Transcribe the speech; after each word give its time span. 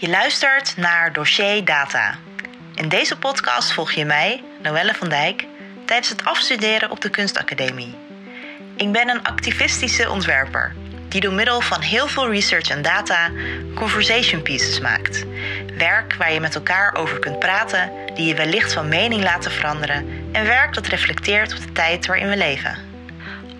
Je 0.00 0.08
luistert 0.08 0.76
naar 0.76 1.12
Dossier 1.12 1.64
Data. 1.64 2.18
In 2.74 2.88
deze 2.88 3.18
podcast 3.18 3.72
volg 3.72 3.92
je 3.92 4.04
mij, 4.04 4.42
Noelle 4.62 4.94
van 4.94 5.08
Dijk, 5.08 5.46
tijdens 5.84 6.08
het 6.08 6.24
afstuderen 6.24 6.90
op 6.90 7.00
de 7.00 7.10
Kunstacademie. 7.10 7.94
Ik 8.76 8.92
ben 8.92 9.08
een 9.08 9.22
activistische 9.22 10.10
ontwerper 10.10 10.74
die 11.08 11.20
door 11.20 11.32
middel 11.32 11.60
van 11.60 11.80
heel 11.80 12.08
veel 12.08 12.30
research 12.30 12.68
en 12.68 12.82
data 12.82 13.30
conversation 13.74 14.42
pieces 14.42 14.80
maakt. 14.80 15.24
Werk 15.76 16.14
waar 16.14 16.32
je 16.32 16.40
met 16.40 16.54
elkaar 16.54 16.94
over 16.94 17.18
kunt 17.18 17.38
praten, 17.38 17.90
die 18.14 18.26
je 18.26 18.34
wellicht 18.34 18.72
van 18.72 18.88
mening 18.88 19.22
laten 19.22 19.50
veranderen 19.50 20.28
en 20.32 20.44
werk 20.44 20.74
dat 20.74 20.86
reflecteert 20.86 21.52
op 21.52 21.60
de 21.60 21.72
tijd 21.72 22.06
waarin 22.06 22.28
we 22.28 22.36
leven. 22.36 22.89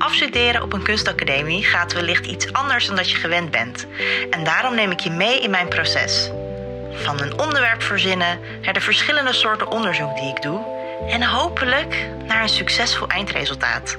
Afstuderen 0.01 0.63
op 0.63 0.73
een 0.73 0.83
kunstacademie 0.83 1.65
gaat 1.65 1.93
wellicht 1.93 2.27
iets 2.27 2.53
anders 2.53 2.87
dan 2.87 2.97
dat 2.97 3.11
je 3.11 3.17
gewend 3.17 3.51
bent. 3.51 3.87
En 4.31 4.45
daarom 4.45 4.75
neem 4.75 4.91
ik 4.91 5.01
je 5.01 5.11
mee 5.11 5.41
in 5.41 5.51
mijn 5.51 5.69
proces. 5.69 6.31
Van 6.93 7.21
een 7.21 7.41
onderwerp 7.41 7.83
verzinnen 7.83 8.41
naar 8.63 8.73
de 8.73 8.81
verschillende 8.81 9.33
soorten 9.33 9.71
onderzoek 9.71 10.17
die 10.17 10.29
ik 10.29 10.43
doe 10.43 10.65
en 11.09 11.23
hopelijk 11.23 12.09
naar 12.27 12.43
een 12.43 12.49
succesvol 12.49 13.07
eindresultaat. 13.07 13.97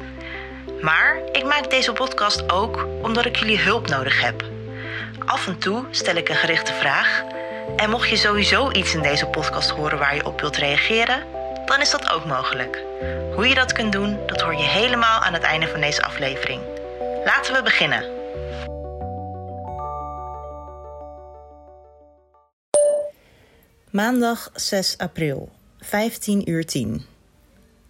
Maar 0.82 1.18
ik 1.32 1.44
maak 1.44 1.70
deze 1.70 1.94
podcast 1.94 2.52
ook 2.52 2.88
omdat 3.02 3.26
ik 3.26 3.36
jullie 3.36 3.60
hulp 3.60 3.88
nodig 3.88 4.22
heb. 4.22 4.44
Af 5.26 5.48
en 5.48 5.58
toe 5.58 5.86
stel 5.92 6.16
ik 6.16 6.30
een 6.30 6.36
gerichte 6.36 6.74
vraag. 6.74 7.24
En 7.76 7.90
mocht 7.90 8.10
je 8.10 8.18
sowieso 8.18 8.72
iets 8.72 8.94
in 8.94 9.02
deze 9.02 9.26
podcast 9.26 9.70
horen 9.70 9.98
waar 9.98 10.16
je 10.16 10.26
op 10.26 10.42
wilt 10.42 10.58
reageren, 10.58 11.24
dan 11.72 11.82
is 11.82 11.92
dat 11.92 12.10
ook 12.10 12.26
mogelijk. 12.26 12.84
Hoe 13.36 13.48
je 13.48 13.56
dat 13.56 13.74
kunt 13.74 13.92
doen, 13.92 14.28
dat 14.28 14.42
hoor 14.42 14.56
je 14.56 14.64
helemaal 14.64 15.20
aan 15.20 15.34
het 15.34 15.44
einde 15.44 15.68
van 15.68 15.82
deze 15.82 16.04
aflevering. 16.04 16.62
Laten 17.26 17.54
we 17.54 17.64
beginnen. 17.64 18.20
Maandag 23.90 24.52
6 24.54 24.98
april, 24.98 25.52
15 25.80 26.50
uur 26.50 26.66
10. 26.66 27.06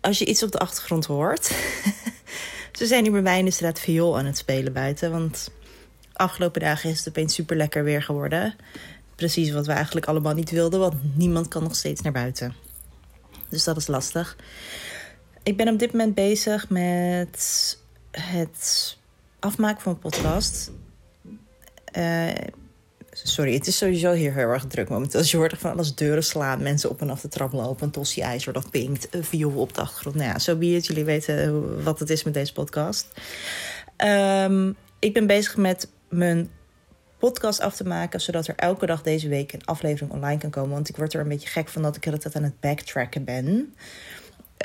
Als 0.02 0.18
je 0.18 0.26
iets 0.26 0.44
op 0.44 0.52
de 0.52 0.60
achtergrond 0.60 1.06
hoort, 1.06 1.46
ze 2.80 2.86
zijn 2.86 3.04
hier 3.04 3.12
bij 3.12 3.22
mij 3.22 3.40
in 3.40 3.46
de 3.46 3.52
straat 3.52 3.80
viool 3.80 4.18
aan 4.18 4.26
het 4.26 4.38
spelen 4.38 4.74
buiten. 4.74 5.12
Want 5.12 5.50
afgelopen 6.14 6.62
dagen 6.62 6.90
is 6.90 6.98
het 6.98 7.08
opeens 7.08 7.34
super 7.34 7.56
lekker 7.56 7.84
weer 7.84 8.04
geworden. 8.04 8.56
Precies 9.16 9.52
wat 9.52 9.66
we 9.66 9.72
eigenlijk 9.72 10.06
allemaal 10.06 10.34
niet 10.34 10.52
wilden, 10.52 10.80
want 10.80 10.96
niemand 11.18 11.48
kan 11.48 11.64
nog 11.64 11.76
steeds 11.76 12.02
naar 12.02 12.12
buiten. 12.12 12.71
Dus 13.52 13.64
dat 13.64 13.78
is 13.78 13.88
lastig. 13.88 14.38
Ik 15.44 15.58
ben 15.58 15.68
op 15.68 15.80
dit 15.80 15.92
moment 15.92 16.16
bezig 16.16 16.70
met 16.70 17.78
het 18.12 18.98
afmaken 19.40 19.82
van 19.82 19.92
een 19.92 20.00
podcast. 20.00 20.72
Uh, 21.98 22.30
sorry, 23.12 23.54
het 23.54 23.68
is 23.68 23.78
sowieso 23.78 24.14
hier 24.14 24.34
heel 24.34 24.48
erg 24.48 24.66
druk 24.66 24.90
momenteel. 24.90 25.20
Als 25.20 25.32
je 25.32 25.38
hoort 25.38 25.58
van 25.58 25.72
alles 25.72 25.96
deuren 25.96 26.24
slaan, 26.24 26.62
mensen 26.62 26.90
op 26.90 27.02
en 27.02 27.10
af 27.10 27.22
de 27.22 27.28
trap 27.28 27.52
lopen, 27.52 27.86
een 27.86 27.92
tossie 27.92 28.24
ijzer 28.24 28.54
dat 28.54 28.70
pinkt, 28.70 29.08
een 29.12 29.24
viool 29.24 29.62
op 29.62 29.74
de 29.74 29.82
achtergrond. 29.82 30.16
Nou 30.16 30.28
ja, 30.28 30.40
zo 30.40 30.52
so 30.52 30.58
be. 30.58 30.80
Jullie 30.80 31.06
weten 31.06 31.84
wat 31.84 32.00
het 32.00 32.10
is 32.10 32.24
met 32.24 32.34
deze 32.34 32.54
podcast. 32.54 33.08
Um, 33.98 34.76
ik 35.00 35.14
ben 35.14 35.28
bezig 35.28 35.58
met 35.58 35.88
mijn 36.10 36.50
podcast 37.22 37.60
af 37.60 37.76
te 37.76 37.88
maken, 37.88 38.22
zodat 38.22 38.48
er 38.48 38.56
elke 38.56 38.86
dag 38.86 39.02
deze 39.02 39.28
week 39.28 39.54
een 39.54 39.66
aflevering 39.66 40.12
online 40.12 40.40
kan 40.40 40.50
komen. 40.50 40.72
Want 40.72 40.90
ik 40.90 40.98
word 40.98 41.14
er 41.14 41.22
een 41.22 41.28
beetje 41.28 41.48
gek 41.48 41.70
van 41.70 41.82
dat 41.82 41.96
ik 41.96 42.04
het 42.04 42.36
aan 42.36 42.44
het 42.44 42.60
backtracken 42.60 43.24
ben. 43.24 43.74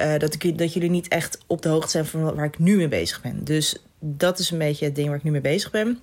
Uh, 0.00 0.18
dat, 0.18 0.34
ik, 0.34 0.58
dat 0.58 0.72
jullie 0.72 0.90
niet 0.90 1.08
echt 1.08 1.38
op 1.46 1.62
de 1.62 1.68
hoogte 1.68 1.90
zijn 1.90 2.06
van 2.06 2.34
waar 2.34 2.44
ik 2.44 2.58
nu 2.58 2.76
mee 2.76 2.88
bezig 2.88 3.22
ben. 3.22 3.44
Dus 3.44 3.76
dat 3.98 4.38
is 4.38 4.50
een 4.50 4.58
beetje 4.58 4.84
het 4.84 4.94
ding 4.94 5.08
waar 5.08 5.16
ik 5.16 5.22
nu 5.22 5.30
mee 5.30 5.40
bezig 5.40 5.70
ben. 5.70 5.98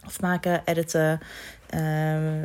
Afmaken, 0.00 0.62
editen, 0.64 1.20
uh, 1.74 1.80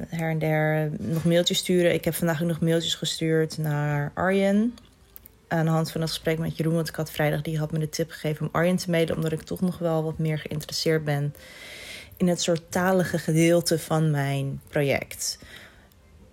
her 0.10 0.30
en 0.30 0.40
der 0.40 0.90
nog 0.98 1.26
mailtjes 1.26 1.58
sturen. 1.58 1.94
Ik 1.94 2.06
heb 2.06 2.14
vandaag 2.14 2.42
ook 2.42 2.48
nog 2.48 2.62
mailtjes 2.62 2.96
gestuurd 2.96 3.58
naar 3.58 4.12
Arjen. 4.14 4.76
Aan 5.48 5.66
de 5.66 5.72
hand 5.72 5.92
van 5.92 6.02
het 6.02 6.10
gesprek 6.10 6.38
met 6.38 6.58
Jeroen. 6.58 6.76
Want 6.76 6.90
ik 6.90 6.96
had 6.96 7.12
vrijdag 7.12 7.42
die 7.42 7.58
had 7.58 7.72
me 7.72 7.80
de 7.80 7.90
tip 7.90 8.12
gegeven 8.12 8.46
om 8.46 8.50
Arjen 8.52 8.76
te 8.76 8.90
mailen. 8.90 9.16
Omdat 9.16 9.32
ik 9.32 9.42
toch 9.42 9.62
nog 9.62 9.78
wel 9.78 10.04
wat 10.04 10.18
meer 10.18 10.40
geïnteresseerd 10.40 11.04
ben 11.04 11.34
in 12.18 12.28
het 12.28 12.42
soort 12.42 12.72
talige 12.72 13.18
gedeelte 13.18 13.80
van 13.80 14.12
mijn 14.12 14.62
project. 14.68 15.40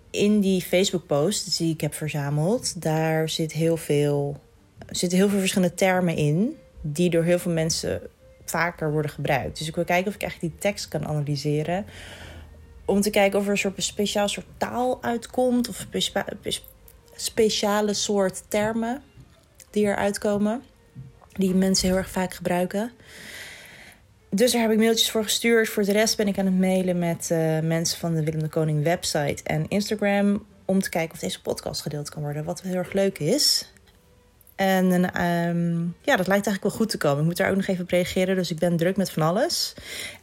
In 0.09 0.39
die 0.39 0.61
Facebook-post 0.61 1.57
die 1.57 1.73
ik 1.73 1.81
heb 1.81 1.93
verzameld, 1.93 2.81
daar 2.81 3.29
zit 3.29 3.51
heel 3.51 3.77
veel, 3.77 4.39
zitten 4.87 5.17
heel 5.17 5.29
veel 5.29 5.39
verschillende 5.39 5.73
termen 5.75 6.15
in, 6.15 6.57
die 6.81 7.09
door 7.09 7.23
heel 7.23 7.39
veel 7.39 7.51
mensen 7.51 8.01
vaker 8.45 8.91
worden 8.91 9.11
gebruikt. 9.11 9.57
Dus 9.57 9.67
ik 9.67 9.75
wil 9.75 9.83
kijken 9.83 10.07
of 10.07 10.15
ik 10.15 10.23
echt 10.23 10.41
die 10.41 10.55
tekst 10.59 10.87
kan 10.87 11.07
analyseren. 11.07 11.85
Om 12.85 13.01
te 13.01 13.09
kijken 13.09 13.39
of 13.39 13.45
er 13.45 13.51
een 13.51 13.57
soort 13.57 13.83
speciaal 13.83 14.27
soort 14.27 14.45
taal 14.57 15.03
uitkomt. 15.03 15.69
Of 15.69 15.87
speciale 17.15 17.93
soort 17.93 18.43
termen 18.47 19.01
die 19.69 19.85
eruit 19.85 20.17
komen. 20.17 20.63
Die 21.31 21.55
mensen 21.55 21.87
heel 21.87 21.97
erg 21.97 22.09
vaak 22.09 22.33
gebruiken 22.33 22.91
dus 24.33 24.51
daar 24.51 24.61
heb 24.61 24.71
ik 24.71 24.77
mailtjes 24.77 25.11
voor 25.11 25.23
gestuurd. 25.23 25.69
Voor 25.69 25.83
de 25.83 25.91
rest 25.91 26.17
ben 26.17 26.27
ik 26.27 26.39
aan 26.39 26.45
het 26.45 26.59
mailen 26.59 26.99
met 26.99 27.29
uh, 27.31 27.59
mensen 27.59 27.99
van 27.99 28.15
de 28.15 28.23
Willem 28.23 28.41
de 28.41 28.47
Koning 28.47 28.83
website 28.83 29.43
en 29.43 29.65
Instagram. 29.67 30.45
Om 30.65 30.81
te 30.81 30.89
kijken 30.89 31.13
of 31.13 31.19
deze 31.19 31.41
podcast 31.41 31.81
gedeeld 31.81 32.09
kan 32.09 32.21
worden. 32.21 32.43
Wat 32.43 32.61
heel 32.61 32.75
erg 32.75 32.93
leuk 32.93 33.19
is. 33.19 33.71
En 34.55 35.21
um, 35.21 35.95
ja, 36.01 36.15
dat 36.15 36.27
lijkt 36.27 36.47
eigenlijk 36.47 36.63
wel 36.63 36.71
goed 36.71 36.89
te 36.89 36.97
komen. 36.97 37.19
Ik 37.19 37.25
moet 37.25 37.37
daar 37.37 37.49
ook 37.49 37.55
nog 37.55 37.67
even 37.67 37.83
op 37.83 37.89
reageren. 37.89 38.35
Dus 38.35 38.51
ik 38.51 38.59
ben 38.59 38.77
druk 38.77 38.97
met 38.97 39.11
van 39.11 39.23
alles. 39.23 39.73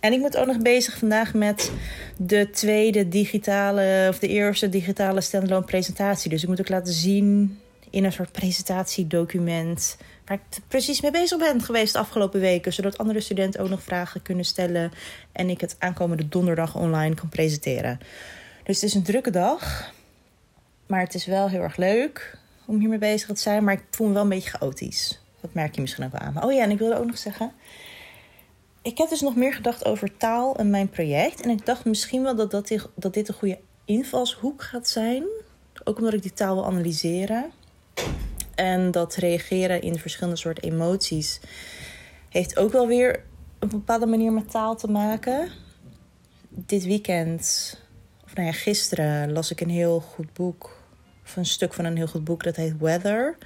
En 0.00 0.12
ik 0.12 0.18
moet 0.18 0.36
ook 0.36 0.46
nog 0.46 0.58
bezig 0.58 0.98
vandaag 0.98 1.34
met 1.34 1.72
de 2.16 2.50
tweede 2.50 3.08
digitale, 3.08 4.06
of 4.08 4.18
de 4.18 4.28
eerste 4.28 4.68
digitale 4.68 5.20
standalone 5.20 5.64
presentatie. 5.64 6.30
Dus 6.30 6.42
ik 6.42 6.48
moet 6.48 6.60
ook 6.60 6.68
laten 6.68 6.92
zien 6.92 7.58
in 7.90 8.04
een 8.04 8.12
soort 8.12 8.32
presentatiedocument 8.32 9.96
waar 10.28 10.38
ik 10.38 10.58
precies 10.68 11.00
mee 11.00 11.10
bezig 11.10 11.38
ben 11.38 11.62
geweest 11.62 11.92
de 11.92 11.98
afgelopen 11.98 12.40
weken. 12.40 12.72
Zodat 12.72 12.98
andere 12.98 13.20
studenten 13.20 13.60
ook 13.60 13.68
nog 13.68 13.82
vragen 13.82 14.22
kunnen 14.22 14.44
stellen. 14.44 14.92
En 15.32 15.50
ik 15.50 15.60
het 15.60 15.76
aankomende 15.78 16.28
donderdag 16.28 16.76
online 16.76 17.14
kan 17.14 17.28
presenteren. 17.28 17.98
Dus 18.64 18.80
het 18.80 18.84
is 18.84 18.94
een 18.94 19.02
drukke 19.02 19.30
dag. 19.30 19.92
Maar 20.86 21.00
het 21.00 21.14
is 21.14 21.26
wel 21.26 21.48
heel 21.48 21.60
erg 21.60 21.76
leuk 21.76 22.38
om 22.66 22.78
hiermee 22.78 22.98
bezig 22.98 23.28
te 23.28 23.40
zijn. 23.40 23.64
Maar 23.64 23.74
ik 23.74 23.84
voel 23.90 24.06
me 24.06 24.12
wel 24.12 24.22
een 24.22 24.28
beetje 24.28 24.50
chaotisch. 24.50 25.20
Dat 25.40 25.54
merk 25.54 25.74
je 25.74 25.80
misschien 25.80 26.04
ook 26.04 26.14
aan. 26.14 26.44
Oh 26.44 26.52
ja, 26.52 26.62
en 26.62 26.70
ik 26.70 26.78
wilde 26.78 26.98
ook 26.98 27.06
nog 27.06 27.18
zeggen. 27.18 27.52
Ik 28.82 28.98
heb 28.98 29.08
dus 29.08 29.20
nog 29.20 29.36
meer 29.36 29.54
gedacht 29.54 29.84
over 29.84 30.16
taal 30.16 30.56
en 30.56 30.70
mijn 30.70 30.88
project. 30.88 31.40
En 31.40 31.50
ik 31.50 31.66
dacht 31.66 31.84
misschien 31.84 32.22
wel 32.22 32.36
dat, 32.36 32.50
dat, 32.50 32.88
dat 32.94 33.14
dit 33.14 33.28
een 33.28 33.34
goede 33.34 33.58
invalshoek 33.84 34.62
gaat 34.62 34.88
zijn. 34.88 35.24
Ook 35.84 35.98
omdat 35.98 36.12
ik 36.12 36.22
die 36.22 36.32
taal 36.32 36.54
wil 36.54 36.66
analyseren. 36.66 37.52
En 38.58 38.90
dat 38.90 39.14
reageren 39.14 39.82
in 39.82 39.98
verschillende 39.98 40.38
soorten 40.38 40.62
emoties 40.62 41.40
heeft 42.28 42.56
ook 42.56 42.72
wel 42.72 42.86
weer 42.86 43.24
een 43.58 43.68
bepaalde 43.68 44.06
manier 44.06 44.32
met 44.32 44.50
taal 44.50 44.76
te 44.76 44.90
maken. 44.90 45.50
Dit 46.48 46.84
weekend, 46.84 47.42
of 48.24 48.34
nou 48.34 48.46
ja, 48.46 48.52
gisteren, 48.52 49.32
las 49.32 49.50
ik 49.50 49.60
een 49.60 49.70
heel 49.70 50.00
goed 50.00 50.32
boek. 50.32 50.76
Of 51.24 51.36
een 51.36 51.46
stuk 51.46 51.74
van 51.74 51.84
een 51.84 51.96
heel 51.96 52.06
goed 52.06 52.24
boek, 52.24 52.42
dat 52.42 52.56
heet 52.56 52.78
Weather. 52.78 53.36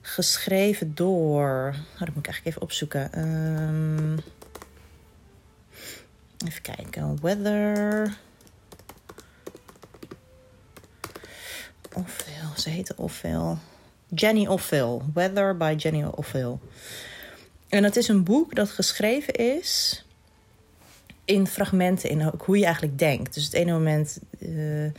Geschreven 0.00 0.94
door. 0.94 1.74
Oh, 1.92 1.98
dat 1.98 2.08
moet 2.08 2.26
ik 2.26 2.26
eigenlijk 2.26 2.46
even 2.46 2.62
opzoeken. 2.62 3.18
Um, 3.18 4.18
even 6.46 6.62
kijken. 6.62 7.18
Weather. 7.22 8.16
Ofwel, 11.92 12.50
ze 12.56 12.70
heette 12.70 12.94
ofwel. 12.96 13.58
Jenny 14.14 14.46
Offill. 14.46 14.98
Weather 15.14 15.56
by 15.56 15.74
Jenny 15.76 16.04
Offill. 16.04 16.58
En 17.68 17.84
het 17.84 17.96
is 17.96 18.08
een 18.08 18.24
boek 18.24 18.54
dat 18.54 18.70
geschreven 18.70 19.34
is 19.34 20.04
in 21.24 21.46
fragmenten, 21.46 22.10
in 22.10 22.32
hoe 22.38 22.58
je 22.58 22.64
eigenlijk 22.64 22.98
denkt. 22.98 23.34
Dus 23.34 23.44
het 23.44 23.52
ene 23.52 23.72
moment 23.72 24.18
uh, 24.38 24.90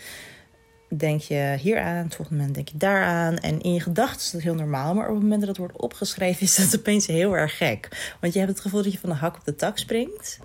denk 0.97 1.21
je 1.21 1.55
hier 1.59 1.79
aan, 1.79 2.03
het 2.03 2.15
volgende 2.15 2.39
moment 2.39 2.55
denk 2.55 2.69
je 2.69 2.77
daaraan. 2.77 3.37
En 3.37 3.61
in 3.61 3.73
je 3.73 3.79
gedachten 3.79 4.21
is 4.21 4.31
dat 4.31 4.41
heel 4.41 4.55
normaal, 4.55 4.93
maar 4.93 5.07
op 5.07 5.13
het 5.13 5.21
moment 5.21 5.39
dat 5.39 5.49
het 5.49 5.57
wordt 5.57 5.77
opgeschreven 5.77 6.41
is 6.47 6.55
dat 6.55 6.79
opeens 6.79 7.07
heel 7.07 7.37
erg 7.37 7.57
gek. 7.57 8.15
Want 8.19 8.33
je 8.33 8.39
hebt 8.39 8.51
het 8.51 8.61
gevoel 8.61 8.83
dat 8.83 8.91
je 8.91 8.99
van 8.99 9.09
de 9.09 9.15
hak 9.15 9.35
op 9.35 9.45
de 9.45 9.55
tak 9.55 9.77
springt. 9.77 10.39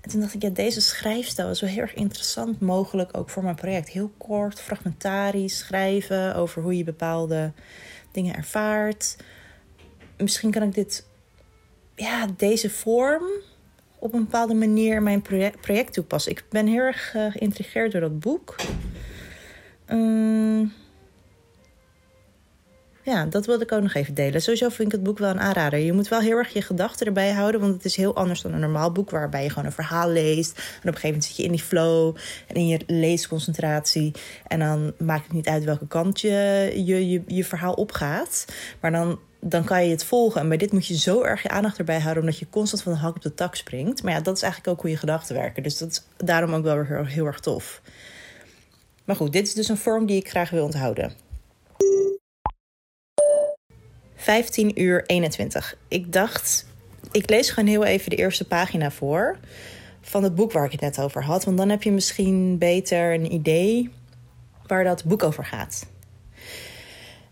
En 0.00 0.10
toen 0.10 0.20
dacht 0.20 0.34
ik, 0.34 0.42
ja, 0.42 0.48
deze 0.48 0.80
schrijfstijl 0.80 1.50
is 1.50 1.60
wel 1.60 1.70
heel 1.70 1.80
erg 1.80 1.94
interessant 1.94 2.60
mogelijk 2.60 3.16
ook 3.16 3.30
voor 3.30 3.42
mijn 3.42 3.54
project. 3.54 3.88
Heel 3.88 4.12
kort, 4.16 4.60
fragmentarisch 4.60 5.58
schrijven 5.58 6.34
over 6.34 6.62
hoe 6.62 6.76
je 6.76 6.84
bepaalde 6.84 7.52
dingen 8.14 8.34
ervaart. 8.34 9.16
Misschien 10.16 10.50
kan 10.50 10.62
ik 10.62 10.74
dit, 10.74 11.06
ja, 11.94 12.26
deze 12.36 12.70
vorm 12.70 13.24
op 13.98 14.12
een 14.14 14.24
bepaalde 14.24 14.54
manier 14.54 15.02
mijn 15.02 15.22
project, 15.22 15.60
project 15.60 15.92
toepassen. 15.92 16.32
Ik 16.32 16.44
ben 16.50 16.66
heel 16.66 16.80
erg 16.80 17.14
uh, 17.14 17.30
geïntrigeerd 17.30 17.92
door 17.92 18.00
dat 18.00 18.20
boek. 18.20 18.56
Um, 19.88 20.72
ja, 23.04 23.24
dat 23.26 23.46
wilde 23.46 23.64
ik 23.64 23.72
ook 23.72 23.82
nog 23.82 23.94
even 23.94 24.14
delen. 24.14 24.42
Sowieso 24.42 24.68
vind 24.68 24.88
ik 24.88 24.92
het 24.92 25.02
boek 25.02 25.18
wel 25.18 25.30
een 25.30 25.40
aanrader. 25.40 25.78
Je 25.78 25.92
moet 25.92 26.08
wel 26.08 26.20
heel 26.20 26.36
erg 26.36 26.52
je 26.52 26.62
gedachten 26.62 27.06
erbij 27.06 27.32
houden, 27.32 27.60
want 27.60 27.74
het 27.74 27.84
is 27.84 27.96
heel 27.96 28.14
anders 28.16 28.42
dan 28.42 28.52
een 28.52 28.60
normaal 28.60 28.92
boek 28.92 29.10
waarbij 29.10 29.42
je 29.42 29.48
gewoon 29.48 29.64
een 29.64 29.72
verhaal 29.72 30.10
leest. 30.10 30.56
En 30.56 30.62
op 30.62 30.66
een 30.74 30.82
gegeven 30.82 31.08
moment 31.08 31.24
zit 31.24 31.36
je 31.36 31.42
in 31.42 31.50
die 31.50 31.62
flow 31.62 32.16
en 32.46 32.54
in 32.54 32.66
je 32.66 32.80
leesconcentratie. 32.86 34.12
En 34.46 34.58
dan 34.58 34.92
maakt 34.98 35.24
het 35.24 35.32
niet 35.32 35.48
uit 35.48 35.64
welke 35.64 35.86
kant 35.86 36.20
je 36.20 36.72
je, 36.84 37.22
je, 37.26 37.44
verhaal 37.44 37.74
opgaat. 37.74 38.44
Maar 38.80 38.92
dan 38.92 39.18
dan 39.46 39.64
kan 39.64 39.84
je 39.84 39.90
het 39.90 40.04
volgen. 40.04 40.40
En 40.40 40.48
bij 40.48 40.56
dit 40.56 40.72
moet 40.72 40.86
je 40.86 40.98
zo 40.98 41.22
erg 41.22 41.42
je 41.42 41.48
aandacht 41.48 41.78
erbij 41.78 42.00
houden, 42.00 42.22
omdat 42.22 42.38
je 42.38 42.46
constant 42.50 42.82
van 42.82 42.92
de 42.92 42.98
hak 42.98 43.16
op 43.16 43.22
de 43.22 43.34
tak 43.34 43.54
springt. 43.54 44.02
Maar 44.02 44.12
ja, 44.12 44.20
dat 44.20 44.36
is 44.36 44.42
eigenlijk 44.42 44.72
ook 44.72 44.80
hoe 44.80 44.90
je 44.90 44.96
gedachten 44.96 45.34
werken. 45.34 45.62
Dus 45.62 45.78
dat 45.78 45.90
is 45.90 46.02
daarom 46.16 46.54
ook 46.54 46.62
wel 46.62 46.74
weer 46.74 46.86
heel, 46.86 47.04
heel 47.04 47.26
erg 47.26 47.40
tof. 47.40 47.82
Maar 49.04 49.16
goed, 49.16 49.32
dit 49.32 49.46
is 49.46 49.54
dus 49.54 49.68
een 49.68 49.76
vorm 49.76 50.06
die 50.06 50.16
ik 50.16 50.28
graag 50.28 50.50
wil 50.50 50.64
onthouden. 50.64 51.23
15 54.24 54.80
uur 54.80 55.02
21. 55.06 55.76
Ik 55.88 56.12
dacht, 56.12 56.66
ik 57.12 57.30
lees 57.30 57.50
gewoon 57.50 57.68
heel 57.68 57.84
even 57.84 58.10
de 58.10 58.16
eerste 58.16 58.46
pagina 58.46 58.90
voor 58.90 59.38
van 60.00 60.22
het 60.22 60.34
boek 60.34 60.52
waar 60.52 60.64
ik 60.64 60.72
het 60.72 60.80
net 60.80 61.00
over 61.00 61.24
had. 61.24 61.44
Want 61.44 61.56
dan 61.56 61.68
heb 61.68 61.82
je 61.82 61.92
misschien 61.92 62.58
beter 62.58 63.14
een 63.14 63.32
idee 63.32 63.90
waar 64.66 64.84
dat 64.84 65.04
boek 65.04 65.22
over 65.22 65.44
gaat. 65.44 65.86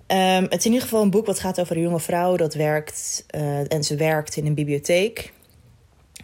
Um, 0.07 0.43
het 0.43 0.59
is 0.59 0.65
in 0.65 0.73
ieder 0.73 0.83
geval 0.83 1.03
een 1.03 1.11
boek 1.11 1.27
wat 1.27 1.41
gaat 1.41 1.61
over 1.61 1.77
een 1.77 1.83
jonge 1.83 2.01
vrouw 2.01 2.37
dat 2.37 2.55
werkt 2.55 3.27
uh, 3.35 3.73
en 3.73 3.85
ze 3.85 3.97
werkt 3.97 4.37
in 4.37 4.47
een 4.47 4.55
bibliotheek. 4.55 5.33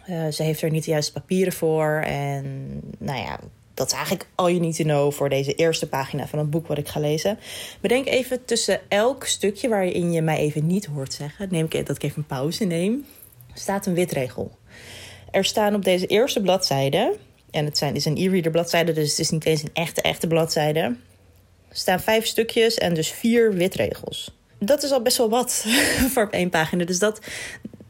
Uh, 0.09 0.27
ze 0.27 0.43
heeft 0.43 0.61
er 0.61 0.69
niet 0.69 0.85
de 0.85 0.91
juiste 0.91 1.11
papieren 1.11 1.53
voor. 1.53 2.01
En 2.05 2.79
nou 2.97 3.19
ja, 3.19 3.39
dat 3.79 3.87
is 3.87 3.93
eigenlijk 3.93 4.27
all 4.35 4.49
you 4.49 4.59
need 4.59 4.75
to 4.75 4.83
know 4.83 5.11
voor 5.11 5.29
deze 5.29 5.53
eerste 5.53 5.87
pagina 5.87 6.27
van 6.27 6.39
het 6.39 6.49
boek 6.49 6.67
wat 6.67 6.77
ik 6.77 6.87
ga 6.87 6.99
lezen. 6.99 7.39
Bedenk 7.81 8.07
even 8.07 8.45
tussen 8.45 8.79
elk 8.87 9.25
stukje 9.25 9.69
waarin 9.69 10.11
je 10.11 10.21
mij 10.21 10.37
even 10.37 10.67
niet 10.67 10.85
hoort 10.85 11.13
zeggen, 11.13 11.47
neem 11.51 11.65
ik 11.69 11.85
dat 11.85 11.95
ik 11.95 12.03
even 12.03 12.17
een 12.17 12.25
pauze 12.25 12.63
neem, 12.63 13.05
staat 13.53 13.85
een 13.85 13.93
witregel. 13.93 14.51
Er 15.31 15.45
staan 15.45 15.75
op 15.75 15.83
deze 15.83 16.05
eerste 16.05 16.41
bladzijde, 16.41 17.15
en 17.51 17.65
het 17.65 17.77
zijn, 17.77 17.95
is 17.95 18.05
een 18.05 18.17
e-reader 18.17 18.51
bladzijde, 18.51 18.93
dus 18.93 19.09
het 19.09 19.19
is 19.19 19.29
niet 19.29 19.45
eens 19.45 19.61
een 19.61 19.73
echte, 19.73 20.01
echte 20.01 20.27
bladzijde 20.27 20.95
staan 21.71 21.99
vijf 21.99 22.25
stukjes 22.25 22.75
en 22.75 22.93
dus 22.93 23.11
vier 23.11 23.53
witregels. 23.53 24.37
Dat 24.57 24.83
is 24.83 24.91
al 24.91 25.01
best 25.01 25.17
wel 25.17 25.29
wat 25.29 25.65
voor 26.13 26.23
op 26.23 26.31
één 26.31 26.49
pagina. 26.49 26.85
Dus 26.85 26.99
dat, 26.99 27.19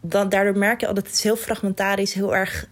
dan, 0.02 0.30
daardoor 0.30 0.58
merk 0.58 0.80
je 0.82 0.88
al 0.88 0.94
dat 0.94 1.08
het 1.08 1.22
heel 1.22 1.36
fragmentarisch, 1.36 2.14
heel 2.14 2.36
erg 2.36 2.68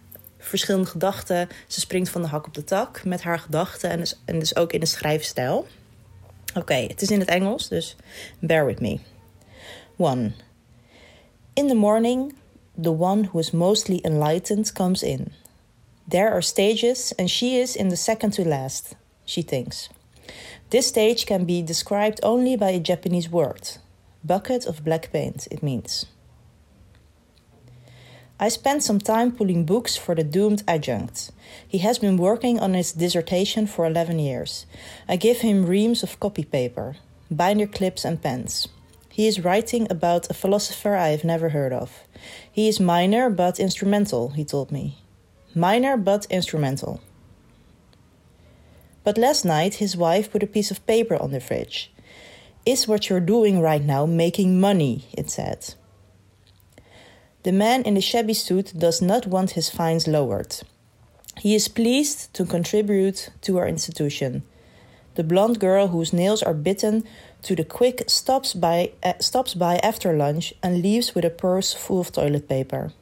verschillende 0.48 0.88
gedachten. 0.88 1.48
Ze 1.66 1.80
springt 1.80 2.10
van 2.10 2.22
de 2.22 2.28
hak 2.28 2.46
op 2.46 2.54
de 2.54 2.64
tak 2.64 3.04
met 3.04 3.22
haar 3.22 3.38
gedachten 3.38 3.90
en 3.90 3.98
dus, 3.98 4.20
en 4.24 4.38
dus 4.38 4.56
ook 4.56 4.72
in 4.72 4.80
de 4.80 4.86
schrijfstijl. 4.86 5.66
Oké, 6.54 6.74
het 6.74 7.02
is 7.02 7.10
in 7.10 7.20
het 7.20 7.28
Engels, 7.28 7.68
dus 7.68 7.96
bear 8.38 8.66
with 8.66 8.80
me. 8.80 8.98
1. 9.96 10.34
In 11.52 11.68
the 11.68 11.74
morning, 11.74 12.34
the 12.82 12.98
one 12.98 13.22
who 13.22 13.38
is 13.38 13.50
mostly 13.50 13.98
enlightened 14.02 14.72
comes 14.72 15.02
in. 15.02 15.32
There 16.08 16.30
are 16.30 16.42
stages, 16.42 17.14
and 17.14 17.30
she 17.30 17.46
is 17.46 17.76
in 17.76 17.88
the 17.88 17.96
second 17.96 18.32
to 18.34 18.44
last, 18.44 18.96
she 19.24 19.44
thinks. 19.44 19.90
This 20.68 20.86
stage 20.86 21.24
can 21.24 21.44
be 21.44 21.64
described 21.64 22.22
only 22.22 22.56
by 22.56 22.70
a 22.70 22.80
Japanese 22.80 23.30
word 23.30 23.78
bucket 24.20 24.66
of 24.66 24.82
black 24.82 25.10
paint, 25.10 25.46
it 25.50 25.62
means. 25.62 26.06
I 28.40 28.48
spent 28.50 28.84
some 28.84 29.00
time 29.00 29.32
pulling 29.32 29.64
books 29.64 29.96
for 29.96 30.14
the 30.14 30.22
doomed 30.22 30.62
adjunct. 30.68 31.32
He 31.66 31.78
has 31.78 31.98
been 31.98 32.16
working 32.16 32.60
on 32.60 32.74
his 32.74 32.92
dissertation 32.92 33.66
for 33.66 33.84
11 33.84 34.20
years. 34.20 34.64
I 35.08 35.16
give 35.16 35.38
him 35.38 35.66
reams 35.66 36.04
of 36.04 36.20
copy 36.20 36.44
paper, 36.44 36.96
binder 37.32 37.66
clips, 37.66 38.04
and 38.04 38.22
pens. 38.22 38.68
He 39.08 39.26
is 39.26 39.44
writing 39.44 39.88
about 39.90 40.30
a 40.30 40.34
philosopher 40.34 40.94
I 40.94 41.08
have 41.08 41.24
never 41.24 41.48
heard 41.48 41.72
of. 41.72 42.04
He 42.52 42.68
is 42.68 42.78
minor 42.78 43.28
but 43.28 43.58
instrumental, 43.58 44.28
he 44.28 44.44
told 44.44 44.70
me. 44.70 44.98
Minor 45.52 45.96
but 45.96 46.24
instrumental. 46.30 47.00
But 49.02 49.18
last 49.18 49.44
night 49.44 49.74
his 49.74 49.96
wife 49.96 50.30
put 50.30 50.44
a 50.44 50.46
piece 50.46 50.70
of 50.70 50.86
paper 50.86 51.16
on 51.16 51.32
the 51.32 51.40
fridge. 51.40 51.90
Is 52.64 52.86
what 52.86 53.08
you're 53.08 53.18
doing 53.18 53.60
right 53.60 53.82
now 53.82 54.06
making 54.06 54.60
money? 54.60 55.08
it 55.12 55.28
said. 55.28 55.74
The 57.48 57.52
man 57.54 57.82
in 57.84 57.94
the 57.94 58.02
shabby 58.02 58.34
suit 58.34 58.74
does 58.76 59.00
not 59.00 59.26
want 59.26 59.52
his 59.52 59.70
fines 59.70 60.06
lowered. 60.06 60.56
He 61.38 61.54
is 61.54 61.66
pleased 61.66 62.34
to 62.34 62.44
contribute 62.44 63.30
to 63.40 63.56
our 63.56 63.66
institution. 63.66 64.42
The 65.14 65.24
blonde 65.24 65.58
girl 65.58 65.88
whose 65.88 66.12
nails 66.12 66.42
are 66.42 66.52
bitten 66.52 67.04
to 67.44 67.56
the 67.56 67.64
quick 67.64 68.04
stops 68.06 68.52
by, 68.52 68.92
uh, 69.02 69.14
stops 69.20 69.54
by 69.54 69.78
after 69.78 70.12
lunch 70.12 70.52
and 70.62 70.82
leaves 70.82 71.14
with 71.14 71.24
a 71.24 71.30
purse 71.30 71.72
full 71.72 72.00
of 72.00 72.12
toilet 72.12 72.50
paper. 72.50 72.92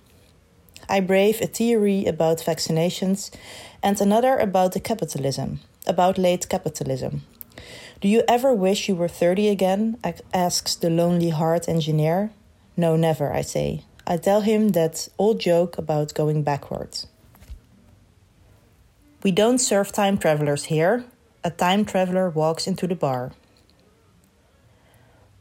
I 0.89 1.01
brave 1.01 1.41
a 1.41 1.49
theory 1.49 2.07
about 2.07 2.39
vaccinations 2.39 3.33
and 3.83 4.01
another 4.01 4.37
about 4.37 4.75
the 4.75 4.81
capitalism 4.81 5.59
about 5.89 6.19
late 6.19 6.49
capitalism. 6.49 7.23
Do 8.01 8.07
you 8.07 8.23
ever 8.29 8.55
wish 8.55 8.89
you 8.89 8.95
were 8.95 9.09
30 9.09 9.49
again? 9.49 9.97
asks 10.33 10.77
the 10.77 10.89
lonely 10.89 11.31
heart 11.31 11.69
engineer. 11.69 12.31
No, 12.77 12.95
never, 12.95 13.33
I 13.33 13.43
say. 13.43 13.83
I 14.09 14.17
tell 14.17 14.43
him 14.43 14.69
that 14.69 15.09
old 15.19 15.41
joke 15.41 15.79
about 15.79 16.15
going 16.15 16.45
backwards. 16.45 17.09
We 19.25 19.33
don't 19.33 19.59
serve 19.59 19.91
time 19.91 20.17
travelers 20.17 20.67
here. 20.67 21.05
A 21.43 21.51
time 21.51 21.85
traveler 21.85 22.31
walks 22.31 22.69
into 22.69 22.87
the 22.87 22.95
bar. 22.95 23.33